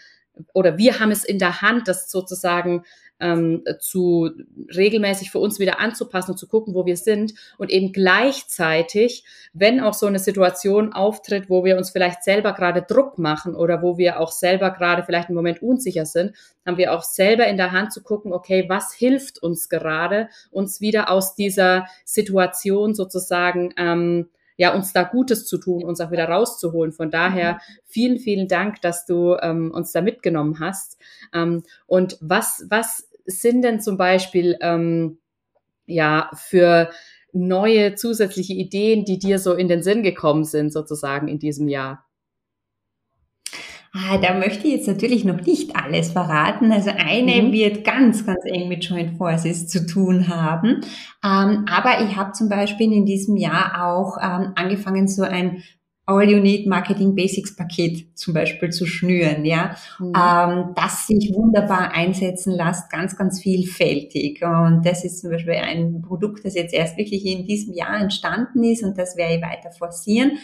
oder 0.54 0.78
wir 0.78 1.00
haben 1.00 1.10
es 1.10 1.24
in 1.24 1.38
der 1.38 1.62
Hand, 1.62 1.88
das 1.88 2.10
sozusagen 2.10 2.84
ähm, 3.20 3.64
zu 3.80 4.30
regelmäßig 4.74 5.30
für 5.30 5.38
uns 5.38 5.58
wieder 5.58 5.80
anzupassen 5.80 6.32
und 6.32 6.36
zu 6.38 6.46
gucken, 6.46 6.74
wo 6.74 6.86
wir 6.86 6.96
sind 6.96 7.34
und 7.58 7.70
eben 7.70 7.92
gleichzeitig, 7.92 9.24
wenn 9.52 9.80
auch 9.80 9.94
so 9.94 10.06
eine 10.06 10.18
Situation 10.18 10.92
auftritt, 10.92 11.50
wo 11.50 11.64
wir 11.64 11.76
uns 11.76 11.90
vielleicht 11.90 12.22
selber 12.22 12.52
gerade 12.52 12.82
Druck 12.82 13.18
machen 13.18 13.54
oder 13.54 13.82
wo 13.82 13.98
wir 13.98 14.20
auch 14.20 14.32
selber 14.32 14.70
gerade 14.70 15.02
vielleicht 15.02 15.28
im 15.28 15.34
Moment 15.34 15.62
unsicher 15.62 16.06
sind, 16.06 16.34
haben 16.66 16.76
wir 16.76 16.92
auch 16.92 17.02
selber 17.02 17.46
in 17.46 17.56
der 17.56 17.72
Hand 17.72 17.92
zu 17.92 18.02
gucken, 18.02 18.32
okay, 18.32 18.66
was 18.68 18.92
hilft 18.92 19.42
uns 19.42 19.68
gerade, 19.68 20.28
uns 20.50 20.80
wieder 20.80 21.10
aus 21.10 21.34
dieser 21.34 21.86
Situation 22.04 22.94
sozusagen 22.94 23.72
ähm, 23.76 24.28
ja, 24.58 24.74
uns 24.74 24.92
da 24.92 25.04
Gutes 25.04 25.46
zu 25.46 25.56
tun, 25.56 25.84
uns 25.84 26.00
auch 26.00 26.10
wieder 26.10 26.28
rauszuholen. 26.28 26.92
Von 26.92 27.10
daher 27.12 27.54
mhm. 27.54 27.58
vielen, 27.86 28.18
vielen 28.18 28.48
Dank, 28.48 28.82
dass 28.82 29.06
du 29.06 29.36
ähm, 29.40 29.70
uns 29.70 29.92
da 29.92 30.02
mitgenommen 30.02 30.58
hast. 30.58 30.98
Ähm, 31.32 31.62
und 31.86 32.18
was, 32.20 32.66
was 32.68 33.07
sind 33.28 33.62
denn 33.62 33.80
zum 33.80 33.96
Beispiel 33.96 34.56
ähm, 34.60 35.18
ja 35.86 36.30
für 36.34 36.90
neue 37.32 37.94
zusätzliche 37.94 38.54
Ideen, 38.54 39.04
die 39.04 39.18
dir 39.18 39.38
so 39.38 39.54
in 39.54 39.68
den 39.68 39.82
Sinn 39.82 40.02
gekommen 40.02 40.44
sind, 40.44 40.72
sozusagen 40.72 41.28
in 41.28 41.38
diesem 41.38 41.68
Jahr? 41.68 42.04
Ah, 43.94 44.18
da 44.18 44.34
möchte 44.34 44.66
ich 44.68 44.74
jetzt 44.74 44.86
natürlich 44.86 45.24
noch 45.24 45.40
nicht 45.40 45.74
alles 45.74 46.12
verraten. 46.12 46.70
Also 46.72 46.90
eine 46.90 47.42
mhm. 47.42 47.52
wird 47.52 47.84
ganz, 47.84 48.26
ganz 48.26 48.40
eng 48.44 48.68
mit 48.68 48.84
Joint 48.84 49.16
Forces 49.16 49.66
zu 49.66 49.86
tun 49.86 50.28
haben. 50.28 50.82
Ähm, 51.24 51.64
aber 51.68 52.02
ich 52.04 52.16
habe 52.16 52.32
zum 52.32 52.48
Beispiel 52.48 52.92
in 52.92 53.06
diesem 53.06 53.36
Jahr 53.36 53.86
auch 53.86 54.18
ähm, 54.18 54.52
angefangen, 54.56 55.08
so 55.08 55.22
ein 55.22 55.62
All 56.08 56.26
You 56.26 56.40
Need 56.40 56.66
Marketing 56.66 57.14
Basics 57.14 57.54
Paket 57.54 58.18
zum 58.18 58.32
Beispiel 58.32 58.70
zu 58.70 58.86
schnüren, 58.86 59.44
ja, 59.44 59.76
mhm. 59.98 60.14
ähm, 60.16 60.72
das 60.74 61.06
sich 61.06 61.34
wunderbar 61.34 61.92
einsetzen 61.92 62.54
lässt, 62.54 62.90
ganz, 62.90 63.14
ganz 63.14 63.42
vielfältig. 63.42 64.42
Und 64.42 64.86
das 64.86 65.04
ist 65.04 65.20
zum 65.20 65.30
Beispiel 65.30 65.56
ein 65.56 66.00
Produkt, 66.00 66.46
das 66.46 66.54
jetzt 66.54 66.72
erst 66.72 66.96
wirklich 66.96 67.26
in 67.26 67.46
diesem 67.46 67.74
Jahr 67.74 68.00
entstanden 68.00 68.64
ist 68.64 68.82
und 68.82 68.96
das 68.96 69.18
werde 69.18 69.34
ich 69.34 69.42
weiter 69.42 69.70
forcieren. 69.70 70.38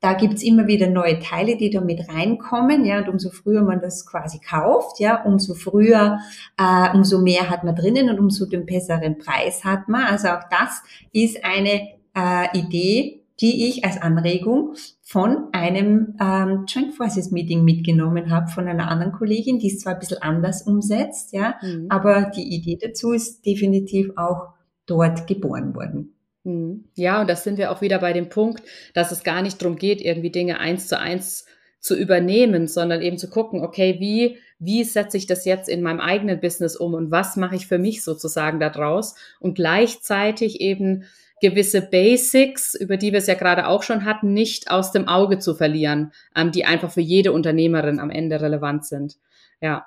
Da 0.00 0.14
gibt's 0.14 0.42
immer 0.42 0.66
wieder 0.66 0.88
neue 0.88 1.20
Teile, 1.20 1.56
die 1.56 1.70
da 1.70 1.80
mit 1.80 2.08
reinkommen, 2.08 2.84
ja, 2.84 2.98
und 2.98 3.08
umso 3.08 3.30
früher 3.30 3.62
man 3.62 3.80
das 3.80 4.04
quasi 4.04 4.40
kauft, 4.40 4.98
ja, 4.98 5.22
umso 5.22 5.54
früher, 5.54 6.18
äh, 6.58 6.92
umso 6.92 7.20
mehr 7.20 7.48
hat 7.48 7.62
man 7.62 7.76
drinnen 7.76 8.10
und 8.10 8.18
umso 8.18 8.46
den 8.46 8.66
besseren 8.66 9.16
Preis 9.16 9.64
hat 9.64 9.88
man. 9.88 10.06
Also 10.06 10.28
auch 10.28 10.42
das 10.50 10.82
ist 11.12 11.44
eine 11.44 11.88
äh, 12.16 12.58
Idee, 12.58 13.23
die 13.40 13.68
ich 13.68 13.84
als 13.84 14.00
Anregung 14.00 14.74
von 15.02 15.48
einem 15.52 16.16
ähm, 16.20 16.66
Joint 16.68 16.94
Forces 16.94 17.30
Meeting 17.30 17.64
mitgenommen 17.64 18.30
habe, 18.30 18.50
von 18.50 18.68
einer 18.68 18.88
anderen 18.88 19.12
Kollegin, 19.12 19.58
die 19.58 19.68
es 19.68 19.80
zwar 19.80 19.94
ein 19.94 19.98
bisschen 19.98 20.22
anders 20.22 20.62
umsetzt, 20.62 21.32
ja, 21.32 21.56
mhm. 21.62 21.86
aber 21.88 22.30
die 22.34 22.54
Idee 22.54 22.78
dazu 22.80 23.12
ist 23.12 23.44
definitiv 23.44 24.12
auch 24.16 24.54
dort 24.86 25.26
geboren 25.26 25.74
worden. 25.74 26.14
Mhm. 26.44 26.84
Ja, 26.94 27.20
und 27.22 27.28
das 27.28 27.42
sind 27.42 27.58
wir 27.58 27.72
auch 27.72 27.80
wieder 27.80 27.98
bei 27.98 28.12
dem 28.12 28.28
Punkt, 28.28 28.62
dass 28.92 29.10
es 29.10 29.24
gar 29.24 29.42
nicht 29.42 29.60
darum 29.60 29.76
geht, 29.76 30.00
irgendwie 30.00 30.30
Dinge 30.30 30.60
eins 30.60 30.86
zu 30.86 30.98
eins 30.98 31.46
zu 31.80 31.96
übernehmen, 31.96 32.66
sondern 32.66 33.02
eben 33.02 33.18
zu 33.18 33.28
gucken, 33.28 33.62
okay, 33.62 33.96
wie, 33.98 34.38
wie 34.58 34.84
setze 34.84 35.18
ich 35.18 35.26
das 35.26 35.44
jetzt 35.44 35.68
in 35.68 35.82
meinem 35.82 36.00
eigenen 36.00 36.40
Business 36.40 36.76
um 36.76 36.94
und 36.94 37.10
was 37.10 37.36
mache 37.36 37.56
ich 37.56 37.66
für 37.66 37.78
mich 37.78 38.02
sozusagen 38.02 38.58
daraus 38.58 39.16
und 39.38 39.54
gleichzeitig 39.54 40.62
eben 40.62 41.04
gewisse 41.44 41.82
Basics, 41.82 42.74
über 42.74 42.96
die 42.96 43.12
wir 43.12 43.18
es 43.18 43.26
ja 43.26 43.34
gerade 43.34 43.68
auch 43.68 43.82
schon 43.82 44.06
hatten, 44.06 44.32
nicht 44.32 44.70
aus 44.70 44.92
dem 44.92 45.08
Auge 45.08 45.38
zu 45.38 45.54
verlieren, 45.54 46.12
ähm, 46.34 46.52
die 46.52 46.64
einfach 46.64 46.90
für 46.90 47.02
jede 47.02 47.32
Unternehmerin 47.32 48.00
am 48.00 48.08
Ende 48.08 48.40
relevant 48.40 48.86
sind. 48.86 49.18
Ja. 49.60 49.86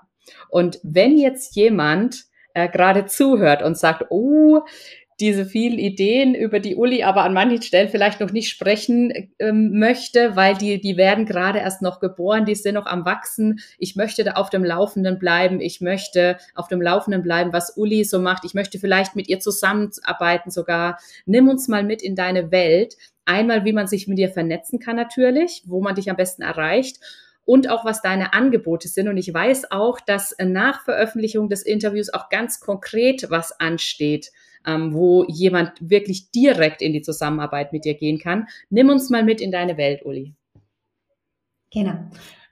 Und 0.50 0.80
wenn 0.84 1.18
jetzt 1.18 1.56
jemand 1.56 2.26
äh, 2.54 2.70
gerade 2.70 3.08
zuhört 3.08 3.64
und 3.64 3.76
sagt, 3.76 4.06
oh, 4.12 4.62
diese 5.20 5.46
vielen 5.46 5.80
Ideen, 5.80 6.36
über 6.36 6.60
die 6.60 6.76
Uli 6.76 7.02
aber 7.02 7.24
an 7.24 7.34
manchen 7.34 7.64
Stellen 7.64 7.90
vielleicht 7.90 8.20
noch 8.20 8.32
nicht 8.32 8.50
sprechen 8.50 9.32
ähm, 9.40 9.80
möchte, 9.80 10.36
weil 10.36 10.56
die, 10.56 10.80
die 10.80 10.96
werden 10.96 11.26
gerade 11.26 11.60
erst 11.60 11.82
noch 11.82 12.00
geboren, 12.00 12.46
die 12.46 12.54
sind 12.54 12.76
noch 12.76 12.86
am 12.86 13.04
Wachsen. 13.04 13.60
Ich 13.80 13.96
möchte 13.96 14.24
da 14.24 14.34
auf 14.34 14.52
dem 14.52 14.64
Laufenden 14.64 15.18
bleiben. 15.18 15.60
Ich 15.60 15.82
möchte 15.82 16.38
auf 16.54 16.68
dem 16.68 16.82
Laufenden 16.82 17.24
bleiben, 17.24 17.52
was 17.52 17.76
Uli 17.78 18.04
so 18.04 18.20
macht. 18.20 18.46
Ich 18.46 18.54
möchte 18.54 18.78
vielleicht 18.78 19.16
mit 19.16 19.28
ihr 19.28 19.40
zusammenarbeiten 19.40 20.52
sogar. 20.52 21.00
Nimm 21.26 21.50
uns 21.50 21.68
mal 21.68 21.84
mit 21.84 22.04
in 22.04 22.16
deine 22.16 22.52
Welt. 22.52 22.96
Einmal, 23.26 23.66
wie 23.66 23.74
man 23.74 23.88
sich 23.88 24.08
mit 24.08 24.20
dir 24.20 24.30
vernetzen 24.30 24.80
kann 24.80 24.96
natürlich, 24.96 25.64
wo 25.66 25.82
man 25.82 25.96
dich 25.96 26.12
am 26.12 26.16
besten 26.16 26.44
erreicht 26.44 27.00
und 27.44 27.70
auch 27.70 27.86
was 27.86 28.04
deine 28.04 28.34
Angebote 28.34 28.88
sind. 28.88 29.08
Und 29.08 29.18
ich 29.18 29.34
weiß 29.34 29.72
auch, 29.72 30.00
dass 30.00 30.36
nach 30.38 30.84
Veröffentlichung 30.84 31.50
des 31.50 31.64
Interviews 31.64 32.14
auch 32.14 32.30
ganz 32.30 32.60
konkret 32.60 33.32
was 33.32 33.60
ansteht 33.60 34.32
ähm, 34.66 34.94
wo 34.94 35.26
jemand 35.26 35.74
wirklich 35.80 36.32
direkt 36.32 36.82
in 36.82 36.94
die 36.94 37.02
Zusammenarbeit 37.02 37.74
mit 37.74 37.86
dir 37.86 37.94
gehen 37.94 38.20
kann. 38.20 38.48
Nimm 38.70 38.90
uns 38.90 39.10
mal 39.10 39.24
mit 39.24 39.42
in 39.42 39.52
deine 39.52 39.78
Welt, 39.78 40.06
Uli. 40.06 40.34
Genau. 41.72 41.98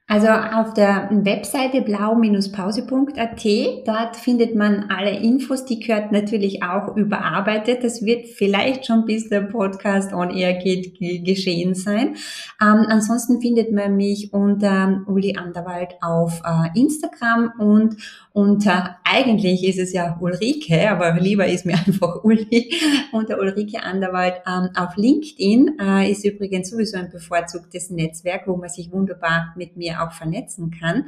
Also 0.07 0.27
auf 0.27 0.75
der 0.75 1.09
Webseite 1.11 1.81
blau-pause.at, 1.81 3.45
dort 3.87 4.15
findet 4.15 4.53
man 4.53 4.91
alle 4.91 5.17
Infos, 5.19 5.65
die 5.65 5.79
gehört 5.79 6.11
natürlich 6.11 6.61
auch 6.61 6.95
überarbeitet. 6.95 7.83
Das 7.83 8.05
wird 8.05 8.27
vielleicht 8.27 8.85
schon 8.85 9.05
bis 9.05 9.29
der 9.29 9.41
Podcast 9.41 10.13
on 10.13 10.29
air 10.29 10.53
geht 10.53 10.99
geschehen 10.99 11.73
sein. 11.73 12.17
Ähm, 12.61 12.85
ansonsten 12.87 13.41
findet 13.41 13.71
man 13.71 13.95
mich 13.95 14.31
unter 14.31 15.01
Uli 15.07 15.37
Anderwald 15.37 15.95
auf 16.01 16.39
äh, 16.45 16.79
Instagram 16.79 17.53
und 17.57 17.97
unter, 18.31 18.97
eigentlich 19.05 19.63
ist 19.63 19.79
es 19.79 19.93
ja 19.93 20.17
Ulrike, 20.19 20.91
aber 20.91 21.13
lieber 21.19 21.47
ist 21.47 21.65
mir 21.65 21.73
einfach 21.87 22.23
Uli, 22.23 22.75
unter 23.11 23.39
Ulrike 23.39 23.81
Anderwald 23.81 24.35
ähm, 24.45 24.69
auf 24.75 24.97
LinkedIn 24.97 25.79
äh, 25.79 26.11
ist 26.11 26.25
übrigens 26.25 26.69
sowieso 26.69 26.97
ein 26.97 27.09
bevorzugtes 27.09 27.89
Netzwerk, 27.89 28.45
wo 28.45 28.55
man 28.55 28.69
sich 28.69 28.91
wunderbar 28.91 29.53
mit 29.55 29.77
mir 29.77 29.94
auch 29.95 30.11
vernetzen 30.11 30.71
kann. 30.71 31.05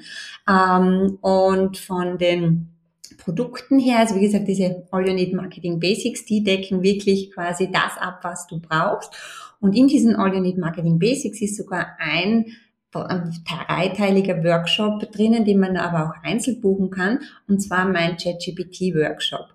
Ähm, 0.48 1.18
und 1.22 1.78
von 1.78 2.18
den 2.18 2.70
Produkten 3.18 3.80
her, 3.80 4.00
also 4.00 4.16
wie 4.16 4.22
gesagt, 4.22 4.48
diese 4.48 4.88
All 4.92 5.08
You 5.08 5.14
Need 5.14 5.34
Marketing 5.34 5.80
Basics, 5.80 6.26
die 6.26 6.44
decken 6.44 6.84
wirklich 6.84 7.32
quasi 7.32 7.70
das 7.72 7.98
ab, 8.00 8.20
was 8.24 8.48
du 8.48 8.60
brauchst. 8.60 9.12
Und 9.60 9.76
in 9.76 9.88
diesen 9.88 10.16
All 10.16 10.34
You 10.34 10.42
Need 10.42 10.58
Marketing 10.58 11.00
Basics 11.00 11.42
ist 11.42 11.58
sogar 11.58 11.98
ein 12.00 12.46
dreiteiliger 12.92 14.44
Workshop 14.44 15.12
drinnen, 15.12 15.46
den 15.46 15.60
man 15.60 15.78
aber 15.78 16.10
auch 16.10 16.24
einzeln 16.24 16.62
buchen 16.62 16.90
kann, 16.90 17.20
und 17.48 17.60
zwar 17.60 17.86
mein 17.86 18.18
ChatGPT-Workshop. 18.18 19.48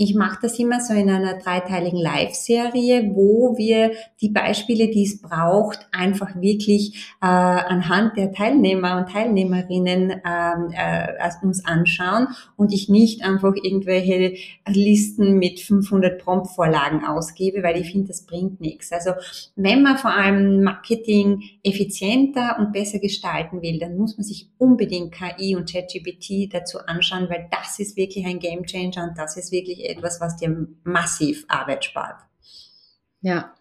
Ich 0.00 0.14
mache 0.14 0.38
das 0.42 0.58
immer 0.60 0.80
so 0.80 0.94
in 0.94 1.10
einer 1.10 1.38
dreiteiligen 1.38 1.98
Live-Serie, 1.98 3.10
wo 3.14 3.58
wir 3.58 3.90
die 4.20 4.28
Beispiele, 4.28 4.88
die 4.88 5.02
es 5.02 5.20
braucht, 5.20 5.88
einfach 5.90 6.40
wirklich 6.40 7.14
äh, 7.20 7.26
anhand 7.26 8.16
der 8.16 8.32
Teilnehmer 8.32 8.96
und 8.96 9.12
Teilnehmerinnen 9.12 10.22
ähm, 10.24 10.70
äh, 10.72 11.28
uns 11.42 11.64
anschauen 11.64 12.28
und 12.56 12.72
ich 12.72 12.88
nicht 12.88 13.24
einfach 13.24 13.54
irgendwelche 13.60 14.34
Listen 14.68 15.38
mit 15.38 15.60
500 15.60 16.22
Prompt-Vorlagen 16.22 17.04
ausgebe, 17.04 17.62
weil 17.62 17.80
ich 17.80 17.90
finde, 17.90 18.08
das 18.08 18.24
bringt 18.24 18.60
nichts. 18.60 18.92
Also 18.92 19.12
wenn 19.56 19.82
man 19.82 19.98
vor 19.98 20.12
allem 20.12 20.62
Marketing 20.62 21.42
effizienter 21.64 22.56
und 22.58 22.72
besser 22.78 23.00
gestalten 23.00 23.60
will, 23.60 23.80
dann 23.80 23.96
muss 23.96 24.16
man 24.16 24.24
sich 24.24 24.50
unbedingt 24.56 25.12
KI 25.12 25.56
und 25.56 25.70
ChatGPT 25.70 26.52
dazu 26.52 26.78
anschauen, 26.86 27.28
weil 27.28 27.48
das 27.50 27.78
ist 27.80 27.96
wirklich 27.96 28.24
ein 28.24 28.38
Gamechanger 28.38 29.08
und 29.08 29.18
das 29.18 29.36
ist 29.36 29.50
wirklich 29.50 29.88
etwas, 29.88 30.20
was 30.20 30.36
dir 30.36 30.68
massiv 30.84 31.44
Arbeit 31.48 31.84
spart. 31.84 32.20
Ja, 33.20 33.54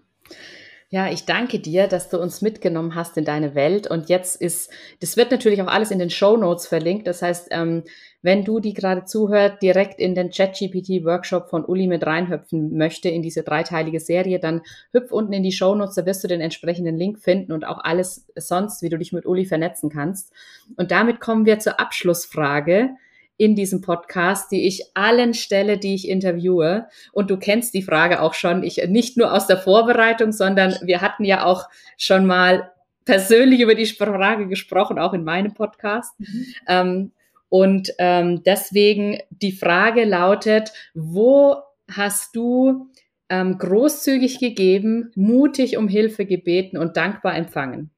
Ja, 0.90 1.10
ich 1.12 1.26
danke 1.26 1.60
dir, 1.60 1.88
dass 1.88 2.08
du 2.08 2.18
uns 2.18 2.42
mitgenommen 2.42 2.96
hast 2.96 3.18
in 3.18 3.26
deine 3.26 3.56
Welt. 3.56 3.88
Und 3.88 4.08
jetzt 4.08 4.40
ist, 4.40 4.72
das 5.02 5.18
wird 5.18 5.32
natürlich 5.32 5.62
auch 5.62 5.68
alles 5.68 5.92
in 5.92 6.00
den 6.00 6.10
Show 6.10 6.38
Notes 6.38 6.66
verlinkt. 6.66 7.08
Das 7.08 7.22
heißt, 7.22 7.50
ähm, 7.52 7.84
wenn 8.22 8.44
du 8.44 8.60
die 8.60 8.74
gerade 8.74 9.06
zuhört, 9.06 9.62
direkt 9.62 10.00
in 10.00 10.16
den 10.16 10.32
ChatGPT-Workshop 10.32 11.50
von 11.50 11.64
Uli 11.64 11.88
mit 11.88 12.06
reinhüpfen 12.06 12.76
möchte, 12.76 13.10
in 13.10 13.22
diese 13.22 13.44
dreiteilige 13.44 14.00
Serie, 14.00 14.40
dann 14.40 14.62
hüpf 14.92 15.12
unten 15.12 15.34
in 15.34 15.44
die 15.44 15.52
Show 15.52 15.76
Notes, 15.76 15.96
da 15.96 16.06
wirst 16.06 16.24
du 16.24 16.28
den 16.28 16.42
entsprechenden 16.42 16.98
Link 16.98 17.20
finden 17.20 17.52
und 17.52 17.66
auch 17.66 17.84
alles 17.84 18.28
sonst, 18.36 18.82
wie 18.82 18.90
du 18.90 18.98
dich 18.98 19.14
mit 19.14 19.26
Uli 19.26 19.46
vernetzen 19.46 19.90
kannst. 19.90 20.34
Und 20.76 20.92
damit 20.92 21.20
kommen 21.20 21.46
wir 21.46 21.60
zur 21.60 21.80
Abschlussfrage 21.80 22.90
in 23.38 23.56
diesem 23.56 23.82
Podcast, 23.82 24.52
die 24.52 24.66
ich 24.68 24.84
allen 24.96 25.36
stelle, 25.36 25.78
die 25.78 25.94
ich 25.94 26.10
interviewe. 26.10 26.88
Und 27.12 27.30
du 27.30 27.38
kennst 27.38 27.76
die 27.76 27.84
Frage 27.84 28.22
auch 28.22 28.34
schon, 28.34 28.64
ich 28.64 28.84
nicht 28.88 29.16
nur 29.16 29.32
aus 29.32 29.46
der 29.46 29.58
Vorbereitung, 29.58 30.32
sondern 30.32 30.76
wir 30.82 31.02
hatten 31.02 31.24
ja 31.24 31.46
auch 31.46 31.70
schon 31.98 32.26
mal 32.26 32.72
persönlich 33.06 33.62
über 33.62 33.76
die 33.76 33.86
Frage 33.86 34.48
gesprochen, 34.48 34.98
auch 34.98 35.14
in 35.14 35.24
meinem 35.24 35.54
Podcast. 35.54 36.20
Mhm. 36.20 36.46
Ähm, 36.68 37.12
und 37.50 37.94
ähm, 38.00 38.44
deswegen 38.46 39.20
die 39.30 39.52
Frage 39.52 40.04
lautet, 40.04 40.72
wo 40.94 41.56
hast 41.90 42.36
du 42.36 42.90
ähm, 43.30 43.58
großzügig 43.58 44.40
gegeben, 44.40 45.12
mutig 45.16 45.78
um 45.78 45.88
Hilfe 45.88 46.26
gebeten 46.26 46.78
und 46.78 46.98
dankbar 46.98 47.36
empfangen? 47.36 47.92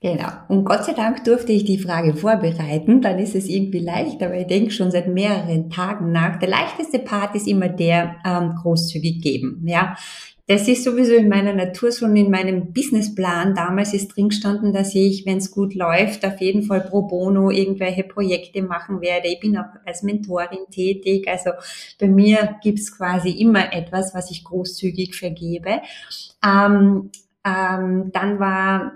Genau. 0.00 0.28
Und 0.48 0.64
Gott 0.64 0.84
sei 0.84 0.94
Dank 0.94 1.24
durfte 1.24 1.52
ich 1.52 1.64
die 1.64 1.78
Frage 1.78 2.14
vorbereiten. 2.14 3.02
Dann 3.02 3.18
ist 3.18 3.34
es 3.34 3.48
irgendwie 3.48 3.78
leicht, 3.78 4.22
aber 4.22 4.34
ich 4.34 4.46
denke 4.46 4.70
schon 4.70 4.90
seit 4.90 5.08
mehreren 5.08 5.70
Tagen 5.70 6.10
nach. 6.10 6.38
Der 6.38 6.48
leichteste 6.48 6.98
Part 6.98 7.36
ist 7.36 7.46
immer 7.46 7.68
der 7.68 8.16
ähm, 8.24 8.54
großzügig 8.60 9.20
geben. 9.20 9.62
Ja, 9.66 9.96
das 10.46 10.68
ist 10.68 10.84
sowieso 10.84 11.14
in 11.14 11.28
meiner 11.28 11.52
Natur, 11.52 11.92
schon 11.92 12.16
in 12.16 12.30
meinem 12.30 12.72
Businessplan. 12.72 13.54
Damals 13.54 13.94
ist 13.94 14.08
drin 14.08 14.30
gestanden, 14.30 14.72
dass 14.72 14.94
ich, 14.94 15.24
wenn 15.24 15.38
es 15.38 15.50
gut 15.50 15.74
läuft, 15.74 16.24
auf 16.24 16.40
jeden 16.40 16.62
Fall 16.62 16.80
pro 16.80 17.02
bono 17.02 17.50
irgendwelche 17.50 18.04
Projekte 18.04 18.62
machen 18.62 19.00
werde. 19.00 19.28
Ich 19.28 19.40
bin 19.40 19.56
auch 19.56 19.66
als 19.86 20.02
Mentorin 20.02 20.66
tätig. 20.70 21.28
Also 21.28 21.50
bei 22.00 22.08
mir 22.08 22.56
gibt's 22.62 22.96
quasi 22.96 23.30
immer 23.30 23.72
etwas, 23.72 24.14
was 24.14 24.30
ich 24.30 24.44
großzügig 24.44 25.14
vergebe. 25.14 25.80
Ähm, 26.44 27.10
ähm, 27.44 28.10
dann 28.12 28.38
war 28.38 28.92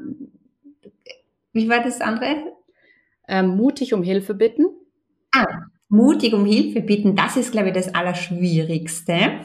wie 1.56 1.70
war 1.70 1.82
das 1.82 2.02
andere? 2.02 2.52
Ähm, 3.26 3.56
mutig 3.56 3.94
um 3.94 4.02
Hilfe 4.02 4.35
bitten. 4.35 4.66
Ah, 5.32 5.46
mutig 5.88 6.35
um 6.35 6.44
Hilfe 6.44 6.82
bitten, 6.82 7.16
das 7.16 7.38
ist, 7.38 7.50
glaube 7.50 7.68
ich, 7.68 7.74
das 7.74 7.94
Allerschwierigste. 7.94 9.40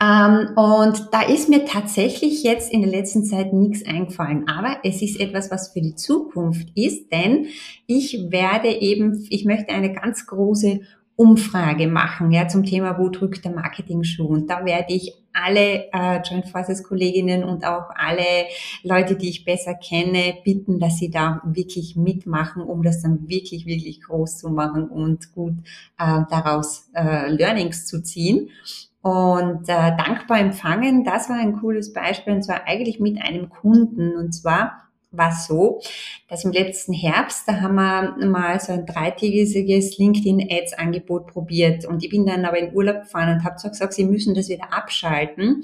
Ähm, 0.00 0.50
und 0.56 1.08
da 1.12 1.22
ist 1.22 1.48
mir 1.48 1.64
tatsächlich 1.64 2.42
jetzt 2.42 2.72
in 2.72 2.82
der 2.82 2.90
letzten 2.90 3.24
Zeit 3.24 3.52
nichts 3.52 3.86
eingefallen. 3.86 4.46
Aber 4.48 4.78
es 4.84 5.00
ist 5.00 5.18
etwas, 5.18 5.50
was 5.50 5.72
für 5.72 5.80
die 5.80 5.94
Zukunft 5.94 6.68
ist, 6.74 7.10
denn 7.12 7.46
ich 7.86 8.30
werde 8.30 8.68
eben, 8.68 9.26
ich 9.30 9.44
möchte 9.44 9.72
eine 9.72 9.92
ganz 9.92 10.26
große 10.26 10.80
Umfrage 11.16 11.88
machen, 11.88 12.30
ja, 12.30 12.46
zum 12.46 12.64
Thema, 12.64 12.98
wo 12.98 13.08
drückt 13.08 13.42
der 13.46 13.52
Marketing-Schuh? 13.52 14.26
Und 14.26 14.50
da 14.50 14.66
werde 14.66 14.92
ich 14.92 15.14
alle 15.32 15.90
äh, 15.92 16.20
Joint 16.22 16.48
Forces 16.48 16.82
Kolleginnen 16.82 17.42
und 17.42 17.64
auch 17.64 17.88
alle 17.94 18.46
Leute, 18.82 19.16
die 19.16 19.30
ich 19.30 19.44
besser 19.44 19.74
kenne, 19.74 20.34
bitten, 20.44 20.78
dass 20.78 20.98
sie 20.98 21.10
da 21.10 21.40
wirklich 21.44 21.96
mitmachen, 21.96 22.62
um 22.62 22.82
das 22.82 23.00
dann 23.00 23.28
wirklich, 23.28 23.64
wirklich 23.64 24.02
groß 24.02 24.36
zu 24.36 24.50
machen 24.50 24.88
und 24.88 25.32
gut 25.32 25.54
äh, 25.98 26.20
daraus 26.28 26.90
äh, 26.94 27.30
Learnings 27.30 27.86
zu 27.86 28.02
ziehen. 28.02 28.50
Und 29.02 29.68
äh, 29.68 29.96
dankbar 29.96 30.40
empfangen, 30.40 31.04
das 31.04 31.28
war 31.28 31.36
ein 31.36 31.60
cooles 31.60 31.92
Beispiel, 31.92 32.32
und 32.32 32.42
zwar 32.42 32.66
eigentlich 32.66 32.98
mit 32.98 33.22
einem 33.22 33.48
Kunden. 33.48 34.16
Und 34.16 34.32
zwar 34.32 34.86
war 35.12 35.32
so, 35.32 35.80
dass 36.28 36.44
im 36.44 36.52
letzten 36.52 36.92
Herbst, 36.92 37.48
da 37.48 37.60
haben 37.60 37.76
wir 37.76 38.26
mal 38.26 38.60
so 38.60 38.72
ein 38.72 38.86
dreitägiges 38.86 39.98
LinkedIn-Ads-Angebot 39.98 41.28
probiert 41.28 41.84
und 41.86 42.02
ich 42.02 42.10
bin 42.10 42.26
dann 42.26 42.44
aber 42.44 42.58
in 42.58 42.74
Urlaub 42.74 43.02
gefahren 43.02 43.36
und 43.36 43.44
habe 43.44 43.58
so 43.58 43.68
gesagt, 43.68 43.94
Sie 43.94 44.04
müssen 44.04 44.34
das 44.34 44.48
wieder 44.48 44.72
abschalten. 44.72 45.62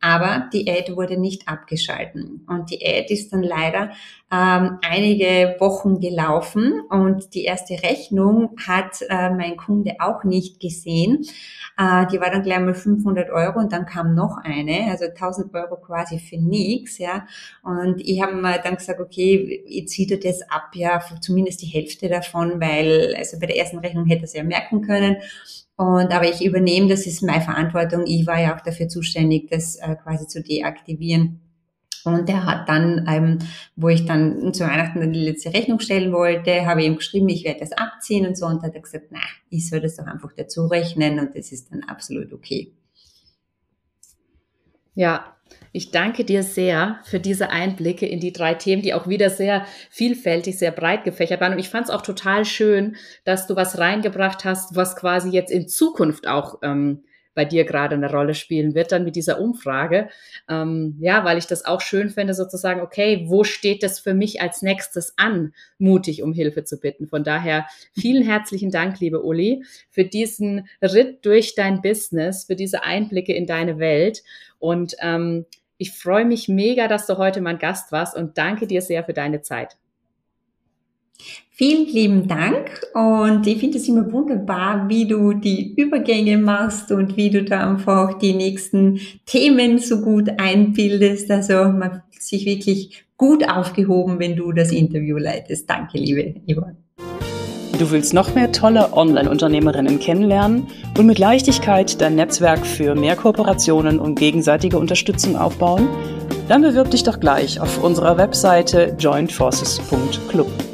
Aber 0.00 0.50
die 0.52 0.70
Ad 0.70 0.94
wurde 0.96 1.16
nicht 1.16 1.48
abgeschalten. 1.48 2.44
Und 2.46 2.70
die 2.70 2.84
Ad 2.84 3.10
ist 3.10 3.32
dann 3.32 3.42
leider 3.42 3.92
ähm, 4.34 4.78
einige 4.82 5.54
Wochen 5.60 6.00
gelaufen 6.00 6.80
und 6.90 7.34
die 7.34 7.44
erste 7.44 7.74
Rechnung 7.84 8.56
hat 8.66 9.02
äh, 9.08 9.30
mein 9.30 9.56
Kunde 9.56 9.96
auch 10.00 10.24
nicht 10.24 10.58
gesehen. 10.58 11.24
Äh, 11.78 12.06
die 12.08 12.20
war 12.20 12.30
dann 12.30 12.42
gleich 12.42 12.58
mal 12.58 12.74
500 12.74 13.30
Euro 13.30 13.60
und 13.60 13.72
dann 13.72 13.86
kam 13.86 14.14
noch 14.14 14.38
eine, 14.42 14.90
also 14.90 15.04
1000 15.04 15.54
Euro 15.54 15.76
quasi 15.76 16.18
für 16.18 16.36
nichts, 16.36 16.98
ja. 16.98 17.26
Und 17.62 18.00
ich 18.00 18.22
habe 18.22 18.34
mir 18.34 18.58
dann 18.58 18.74
gesagt, 18.74 18.98
okay, 19.00 19.62
ich 19.66 19.86
ziehe 19.86 20.18
das 20.18 20.42
ab, 20.50 20.70
ja, 20.74 21.00
zumindest 21.20 21.62
die 21.62 21.66
Hälfte 21.66 22.08
davon, 22.08 22.60
weil, 22.60 23.14
also 23.16 23.38
bei 23.38 23.46
der 23.46 23.58
ersten 23.58 23.78
Rechnung 23.78 24.06
hätte 24.06 24.22
er 24.22 24.24
es 24.24 24.32
ja 24.32 24.42
merken 24.42 24.82
können. 24.82 25.16
Und 25.76 26.12
aber 26.12 26.28
ich 26.28 26.44
übernehme, 26.44 26.88
das 26.88 27.06
ist 27.06 27.22
meine 27.22 27.42
Verantwortung. 27.42 28.04
Ich 28.06 28.26
war 28.26 28.40
ja 28.40 28.56
auch 28.56 28.60
dafür 28.60 28.88
zuständig, 28.88 29.48
das 29.50 29.76
äh, 29.76 29.94
quasi 29.96 30.26
zu 30.26 30.42
deaktivieren. 30.42 31.43
Und 32.04 32.28
er 32.28 32.44
hat 32.44 32.68
dann, 32.68 33.06
ähm, 33.08 33.38
wo 33.76 33.88
ich 33.88 34.04
dann 34.04 34.52
zu 34.52 34.64
Weihnachten 34.64 35.00
dann 35.00 35.12
die 35.12 35.24
letzte 35.24 35.54
Rechnung 35.54 35.80
stellen 35.80 36.12
wollte, 36.12 36.66
habe 36.66 36.82
ich 36.82 36.86
ihm 36.86 36.96
geschrieben, 36.96 37.28
ich 37.30 37.44
werde 37.44 37.60
das 37.60 37.72
abziehen 37.72 38.26
und 38.26 38.36
so. 38.36 38.46
Und 38.46 38.62
hat 38.62 38.74
er 38.74 38.82
gesagt, 38.82 39.06
na, 39.10 39.20
ich 39.48 39.68
soll 39.68 39.80
das 39.80 39.96
doch 39.96 40.06
einfach 40.06 40.32
dazu 40.36 40.66
rechnen 40.66 41.18
und 41.18 41.34
das 41.34 41.50
ist 41.50 41.72
dann 41.72 41.82
absolut 41.84 42.32
okay. 42.32 42.72
Ja, 44.94 45.34
ich 45.72 45.90
danke 45.90 46.24
dir 46.24 46.42
sehr 46.42 47.00
für 47.04 47.18
diese 47.18 47.50
Einblicke 47.50 48.06
in 48.06 48.20
die 48.20 48.32
drei 48.32 48.54
Themen, 48.54 48.82
die 48.82 48.94
auch 48.94 49.08
wieder 49.08 49.28
sehr 49.30 49.66
vielfältig, 49.90 50.58
sehr 50.58 50.70
breit 50.70 51.04
gefächert 51.04 51.40
waren. 51.40 51.52
Und 51.52 51.58
ich 51.58 51.68
fand 51.68 51.86
es 51.86 51.90
auch 51.90 52.02
total 52.02 52.44
schön, 52.44 52.96
dass 53.24 53.46
du 53.46 53.56
was 53.56 53.78
reingebracht 53.78 54.44
hast, 54.44 54.76
was 54.76 54.94
quasi 54.94 55.30
jetzt 55.30 55.50
in 55.50 55.68
Zukunft 55.68 56.28
auch 56.28 56.60
ähm, 56.62 57.02
bei 57.34 57.44
dir 57.44 57.64
gerade 57.64 57.94
eine 57.94 58.10
Rolle 58.10 58.34
spielen 58.34 58.74
wird, 58.74 58.92
dann 58.92 59.04
mit 59.04 59.16
dieser 59.16 59.40
Umfrage. 59.40 60.08
Ähm, 60.48 60.96
ja, 61.00 61.24
weil 61.24 61.38
ich 61.38 61.46
das 61.46 61.64
auch 61.64 61.80
schön 61.80 62.10
finde, 62.10 62.34
sozusagen, 62.34 62.80
okay, 62.80 63.24
wo 63.26 63.44
steht 63.44 63.82
das 63.82 64.00
für 64.00 64.14
mich 64.14 64.40
als 64.40 64.62
nächstes 64.62 65.14
an, 65.16 65.52
mutig 65.78 66.22
um 66.22 66.32
Hilfe 66.32 66.64
zu 66.64 66.78
bitten? 66.78 67.08
Von 67.08 67.24
daher 67.24 67.66
vielen 67.92 68.24
herzlichen 68.24 68.70
Dank, 68.70 69.00
liebe 69.00 69.22
Uli, 69.22 69.64
für 69.90 70.04
diesen 70.04 70.68
Ritt 70.80 71.24
durch 71.26 71.54
dein 71.54 71.82
Business, 71.82 72.44
für 72.44 72.56
diese 72.56 72.82
Einblicke 72.82 73.34
in 73.34 73.46
deine 73.46 73.78
Welt. 73.78 74.22
Und 74.58 74.96
ähm, 75.00 75.46
ich 75.76 75.92
freue 75.92 76.24
mich 76.24 76.48
mega, 76.48 76.88
dass 76.88 77.06
du 77.06 77.18
heute 77.18 77.40
mein 77.40 77.58
Gast 77.58 77.92
warst 77.92 78.16
und 78.16 78.38
danke 78.38 78.66
dir 78.66 78.80
sehr 78.80 79.04
für 79.04 79.12
deine 79.12 79.42
Zeit. 79.42 79.76
Vielen 81.56 81.86
lieben 81.86 82.26
Dank 82.26 82.82
und 82.94 83.46
ich 83.46 83.58
finde 83.58 83.78
es 83.78 83.86
immer 83.86 84.10
wunderbar, 84.10 84.88
wie 84.88 85.06
du 85.06 85.34
die 85.34 85.72
Übergänge 85.76 86.36
machst 86.36 86.90
und 86.90 87.16
wie 87.16 87.30
du 87.30 87.44
da 87.44 87.70
einfach 87.70 88.18
die 88.18 88.32
nächsten 88.32 88.98
Themen 89.24 89.78
so 89.78 90.00
gut 90.00 90.28
einbildest. 90.36 91.30
Also 91.30 91.54
man 91.70 92.02
fühlt 92.10 92.22
sich 92.22 92.44
wirklich 92.44 93.04
gut 93.16 93.48
aufgehoben, 93.48 94.18
wenn 94.18 94.34
du 94.34 94.50
das 94.50 94.72
Interview 94.72 95.16
leitest. 95.16 95.70
Danke, 95.70 95.98
liebe 95.98 96.34
Yvonne. 96.52 96.76
Du 97.78 97.90
willst 97.92 98.14
noch 98.14 98.34
mehr 98.34 98.50
tolle 98.50 98.92
Online-Unternehmerinnen 98.92 100.00
kennenlernen 100.00 100.66
und 100.98 101.06
mit 101.06 101.20
Leichtigkeit 101.20 102.00
dein 102.00 102.16
Netzwerk 102.16 102.66
für 102.66 102.96
mehr 102.96 103.14
Kooperationen 103.14 104.00
und 104.00 104.18
gegenseitige 104.18 104.78
Unterstützung 104.78 105.36
aufbauen? 105.36 105.88
Dann 106.48 106.62
bewirb 106.62 106.90
dich 106.90 107.04
doch 107.04 107.20
gleich 107.20 107.60
auf 107.60 107.82
unserer 107.82 108.16
Webseite 108.18 108.96
jointforces.club. 108.98 110.73